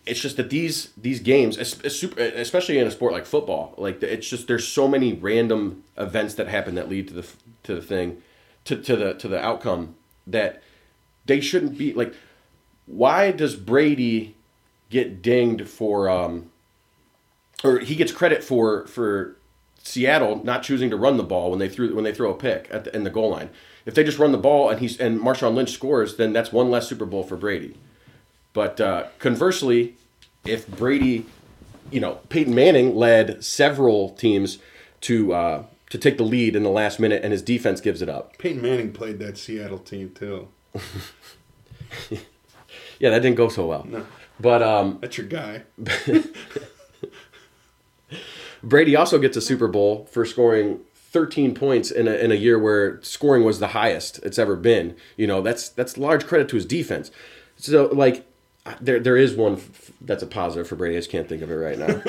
It's 0.06 0.20
just 0.20 0.36
that 0.36 0.50
these 0.50 0.90
these 0.96 1.20
games, 1.20 1.56
es- 1.58 1.82
es- 1.84 1.96
super- 1.96 2.20
especially 2.20 2.78
in 2.78 2.86
a 2.86 2.90
sport 2.90 3.12
like 3.12 3.24
football, 3.26 3.74
like 3.78 4.02
it's 4.02 4.28
just 4.28 4.46
there's 4.48 4.66
so 4.66 4.86
many 4.88 5.12
random 5.14 5.82
events 5.96 6.34
that 6.34 6.48
happen 6.48 6.74
that 6.74 6.88
lead 6.88 7.08
to 7.08 7.14
the 7.14 7.26
to 7.64 7.74
the 7.74 7.82
thing, 7.82 8.22
to, 8.64 8.76
to 8.76 8.96
the 8.96 9.14
to 9.14 9.28
the 9.28 9.40
outcome 9.40 9.94
that 10.26 10.62
they 11.26 11.40
shouldn't 11.40 11.78
be 11.78 11.92
like. 11.92 12.14
Why 12.86 13.30
does 13.30 13.56
Brady 13.56 14.34
get 14.90 15.22
dinged 15.22 15.66
for 15.68 16.08
um, 16.10 16.50
or 17.62 17.78
he 17.78 17.94
gets 17.94 18.12
credit 18.12 18.44
for 18.44 18.86
for 18.86 19.36
Seattle 19.84 20.42
not 20.44 20.62
choosing 20.62 20.90
to 20.90 20.96
run 20.96 21.16
the 21.18 21.22
ball 21.22 21.50
when 21.50 21.58
they 21.58 21.68
threw 21.68 21.94
when 21.94 22.04
they 22.04 22.14
throw 22.14 22.30
a 22.30 22.34
pick 22.34 22.68
at 22.70 22.84
the, 22.84 22.96
in 22.96 23.04
the 23.04 23.10
goal 23.10 23.30
line. 23.30 23.50
If 23.86 23.94
they 23.94 24.02
just 24.02 24.18
run 24.18 24.32
the 24.32 24.38
ball 24.38 24.70
and 24.70 24.80
he's 24.80 24.98
and 24.98 25.20
Marshawn 25.20 25.54
Lynch 25.54 25.70
scores, 25.70 26.16
then 26.16 26.32
that's 26.32 26.52
one 26.52 26.70
less 26.70 26.88
Super 26.88 27.04
Bowl 27.06 27.22
for 27.22 27.36
Brady. 27.36 27.76
But 28.54 28.80
uh, 28.80 29.08
conversely, 29.18 29.96
if 30.44 30.66
Brady, 30.66 31.26
you 31.90 32.00
know, 32.00 32.20
Peyton 32.30 32.54
Manning 32.54 32.96
led 32.96 33.44
several 33.44 34.10
teams 34.10 34.58
to 35.02 35.32
uh, 35.34 35.64
to 35.90 35.98
take 35.98 36.16
the 36.16 36.24
lead 36.24 36.56
in 36.56 36.62
the 36.62 36.70
last 36.70 36.98
minute, 36.98 37.22
and 37.22 37.32
his 37.32 37.42
defense 37.42 37.80
gives 37.80 38.00
it 38.00 38.08
up. 38.08 38.38
Peyton 38.38 38.62
Manning 38.62 38.92
played 38.92 39.18
that 39.18 39.36
Seattle 39.36 39.78
team 39.78 40.10
too. 40.10 40.48
Yeah, 42.98 43.10
that 43.10 43.20
didn't 43.22 43.36
go 43.36 43.48
so 43.48 43.66
well. 43.66 43.84
No. 43.88 44.06
But 44.40 44.62
um, 44.62 44.98
That's 45.00 45.18
your 45.18 45.26
guy. 45.26 45.62
Brady 48.64 48.96
also 48.96 49.18
gets 49.18 49.36
a 49.36 49.40
Super 49.40 49.68
Bowl 49.68 50.06
for 50.10 50.24
scoring 50.24 50.80
13 50.94 51.54
points 51.54 51.90
in 51.90 52.08
a, 52.08 52.12
in 52.12 52.32
a 52.32 52.34
year 52.34 52.58
where 52.58 53.00
scoring 53.02 53.44
was 53.44 53.60
the 53.60 53.68
highest 53.68 54.18
it's 54.24 54.38
ever 54.38 54.56
been. 54.56 54.96
You 55.16 55.26
know, 55.26 55.42
that's 55.42 55.68
that's 55.68 55.96
large 55.96 56.26
credit 56.26 56.48
to 56.48 56.56
his 56.56 56.66
defense. 56.66 57.10
So 57.56 57.86
like 57.86 58.26
there 58.80 58.98
there 58.98 59.16
is 59.16 59.34
one 59.34 59.54
f- 59.54 59.92
that's 60.00 60.22
a 60.22 60.26
positive 60.26 60.66
for 60.66 60.76
Brady. 60.76 60.96
I 60.96 60.98
just 60.98 61.10
can't 61.10 61.28
think 61.28 61.42
of 61.42 61.50
it 61.50 61.54
right 61.54 61.78
now. 61.78 62.02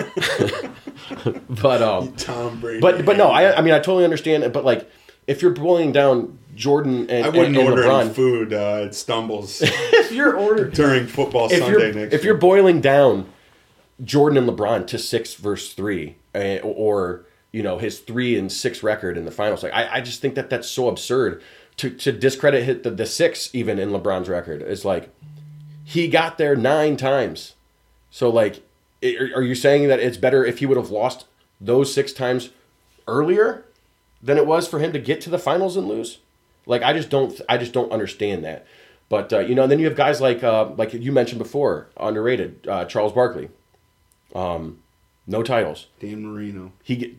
but 1.49 1.81
um 1.81 2.13
Tom 2.17 2.59
Brady. 2.59 2.79
but 2.79 3.05
but 3.05 3.17
no, 3.17 3.27
I 3.27 3.57
I 3.57 3.61
mean 3.61 3.73
I 3.73 3.79
totally 3.79 4.05
understand 4.05 4.43
it, 4.43 4.53
but 4.53 4.65
like 4.65 4.89
if 5.27 5.41
you're 5.41 5.51
boiling 5.51 5.91
down 5.91 6.37
Jordan 6.55 7.09
and, 7.09 7.25
I 7.25 7.29
wouldn't 7.29 7.47
and, 7.47 7.57
and 7.57 7.69
order 7.69 7.83
LeBron, 7.83 8.13
food 8.13 8.53
uh, 8.53 8.85
at 8.85 8.95
Stumbles 8.95 9.61
if 9.63 10.11
you're 10.11 10.35
ordering 10.35 10.71
during 10.71 11.07
football 11.07 11.51
if 11.51 11.59
Sunday 11.59 11.91
next 11.91 12.13
if 12.13 12.23
year. 12.23 12.31
you're 12.31 12.39
boiling 12.39 12.79
down 12.81 13.29
Jordan 14.03 14.37
and 14.37 14.49
LeBron 14.49 14.87
to 14.87 14.97
six 14.97 15.35
versus 15.35 15.73
three, 15.73 16.15
uh, 16.35 16.59
or 16.63 17.25
you 17.51 17.63
know 17.63 17.77
his 17.77 17.99
three 17.99 18.37
and 18.37 18.51
six 18.51 18.83
record 18.83 19.17
in 19.17 19.25
the 19.25 19.31
finals, 19.31 19.63
like 19.63 19.73
I, 19.73 19.95
I 19.95 20.01
just 20.01 20.21
think 20.21 20.35
that 20.35 20.49
that's 20.49 20.69
so 20.69 20.89
absurd 20.89 21.41
to 21.77 21.89
to 21.89 22.11
discredit 22.11 22.63
hit 22.63 22.83
the, 22.83 22.91
the 22.91 23.05
six 23.05 23.49
even 23.53 23.79
in 23.79 23.89
LeBron's 23.89 24.29
record. 24.29 24.61
It's 24.61 24.85
like 24.85 25.09
he 25.83 26.07
got 26.07 26.37
there 26.37 26.55
nine 26.55 26.97
times, 26.97 27.55
so 28.11 28.29
like 28.29 28.61
are 29.03 29.43
you 29.43 29.55
saying 29.55 29.87
that 29.87 29.99
it's 29.99 30.17
better 30.17 30.43
if 30.43 30.59
he 30.59 30.65
would 30.65 30.77
have 30.77 30.89
lost 30.89 31.25
those 31.61 31.93
six 31.93 32.11
times 32.11 32.49
earlier 33.07 33.65
than 34.21 34.37
it 34.37 34.47
was 34.47 34.67
for 34.67 34.79
him 34.79 34.91
to 34.93 34.99
get 34.99 35.21
to 35.21 35.29
the 35.29 35.37
finals 35.37 35.77
and 35.77 35.87
lose? 35.87 36.19
Like 36.65 36.81
I 36.81 36.93
just 36.93 37.09
don't 37.09 37.39
I 37.47 37.57
just 37.57 37.73
don't 37.73 37.91
understand 37.91 38.43
that. 38.43 38.65
But 39.07 39.31
uh, 39.31 39.39
you 39.39 39.53
know, 39.53 39.63
and 39.63 39.71
then 39.71 39.79
you 39.79 39.85
have 39.85 39.95
guys 39.95 40.19
like 40.19 40.43
uh, 40.43 40.71
like 40.77 40.93
you 40.93 41.11
mentioned 41.11 41.39
before, 41.39 41.87
underrated 41.97 42.67
uh, 42.67 42.85
Charles 42.85 43.13
Barkley. 43.13 43.49
Um, 44.33 44.79
no 45.27 45.43
titles. 45.43 45.87
Dan 45.99 46.23
Marino. 46.23 46.71
He 46.83 46.95
get, 46.95 47.15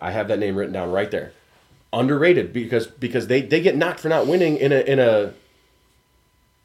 I 0.00 0.10
have 0.10 0.28
that 0.28 0.38
name 0.38 0.56
written 0.56 0.72
down 0.72 0.90
right 0.90 1.10
there. 1.10 1.32
Underrated 1.92 2.52
because 2.52 2.86
because 2.86 3.28
they, 3.28 3.42
they 3.42 3.60
get 3.60 3.76
knocked 3.76 4.00
for 4.00 4.08
not 4.08 4.26
winning 4.26 4.56
in 4.56 4.72
a 4.72 4.80
in 4.80 4.98
a 4.98 5.32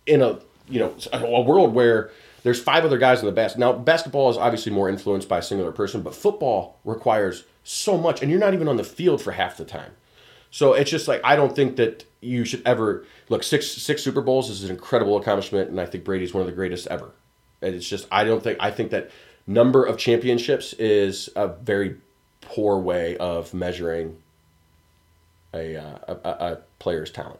in 0.08 0.22
a 0.22 0.40
you 0.68 0.80
know 0.80 0.96
a 1.14 1.42
world 1.42 1.74
where 1.74 2.10
there's 2.44 2.62
five 2.62 2.84
other 2.84 2.98
guys 2.98 3.20
in 3.20 3.28
the 3.28 3.32
basket. 3.32 3.60
Now 3.60 3.74
basketball 3.74 4.30
is 4.32 4.38
obviously 4.38 4.72
more 4.72 4.90
influenced 4.90 5.30
by 5.30 5.38
a 5.38 5.42
singular 5.44 5.72
person, 5.72 6.02
but 6.02 6.16
football 6.16 6.80
requires 6.84 7.44
so 7.64 7.98
much, 7.98 8.22
and 8.22 8.32
you're 8.32 8.40
not 8.40 8.56
even 8.56 8.68
on 8.68 8.78
the 8.78 8.84
field 8.84 9.22
for 9.22 9.34
half 9.34 9.58
the 9.58 9.66
time. 9.66 9.92
So 10.50 10.74
it's 10.74 10.90
just 10.90 11.08
like 11.08 11.22
I 11.24 11.36
don't 11.36 11.56
think 11.56 11.76
that 11.76 12.06
you 12.22 12.44
should 12.44 12.64
ever 12.66 13.06
look 13.30 13.44
six 13.44 13.68
six 13.68 14.02
Super 14.02 14.22
Bowls 14.22 14.50
is 14.50 14.64
an 14.64 14.72
incredible 14.72 15.18
accomplishment, 15.18 15.70
and 15.70 15.80
I 15.80 15.86
think 15.86 16.04
Brady's 16.04 16.34
one 16.34 16.42
of 16.42 16.48
the 16.48 16.56
greatest 16.56 16.88
ever. 16.88 17.12
And 17.62 17.76
it's 17.76 17.88
just 17.88 18.08
I 18.12 18.24
don't 18.24 18.42
think 18.42 18.58
I 18.60 18.72
think 18.72 18.92
that 18.92 19.12
number 19.50 19.84
of 19.84 19.98
championships 19.98 20.74
is 20.74 21.30
a 21.36 21.48
very 21.48 21.98
poor 22.42 22.78
way 22.78 23.18
of 23.18 23.54
measuring 23.54 24.16
a, 25.54 25.76
uh, 25.76 25.98
a, 26.08 26.14
a, 26.14 26.54
a 26.54 26.58
player's 26.78 27.12
talent. 27.12 27.40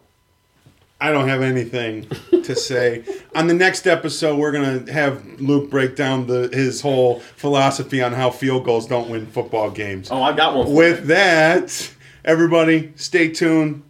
I 1.02 1.14
don't 1.14 1.30
have 1.30 1.42
anything 1.42 2.10
to 2.32 2.56
say. 2.56 3.06
On 3.34 3.48
the 3.48 3.54
next 3.54 3.88
episode, 3.88 4.38
we're 4.38 4.52
gonna 4.52 4.92
have 4.92 5.40
Luke 5.40 5.70
break 5.70 5.96
down 5.96 6.28
the 6.28 6.50
his 6.52 6.82
whole 6.82 7.22
philosophy 7.22 8.02
on 8.02 8.12
how 8.12 8.32
field 8.32 8.66
goals 8.66 8.86
don't 8.86 9.10
win 9.10 9.26
football 9.26 9.72
games. 9.72 10.10
Oh, 10.12 10.22
I 10.22 10.36
got 10.36 10.56
one. 10.56 10.74
With 10.74 11.08
that, 11.08 11.90
everybody, 12.26 12.92
stay 12.98 13.30
tuned. 13.30 13.84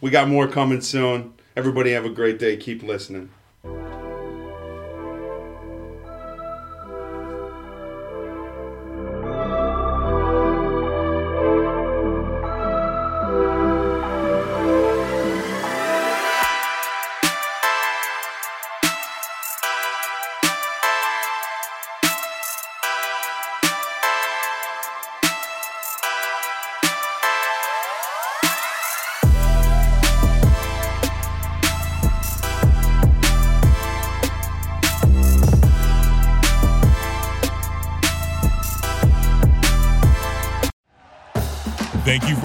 We 0.00 0.08
got 0.08 0.26
more 0.26 0.48
coming 0.48 0.80
soon. 0.80 1.34
Everybody, 1.54 1.90
have 1.92 2.06
a 2.06 2.10
great 2.10 2.38
day. 2.38 2.56
Keep 2.56 2.82
listening. 2.82 3.28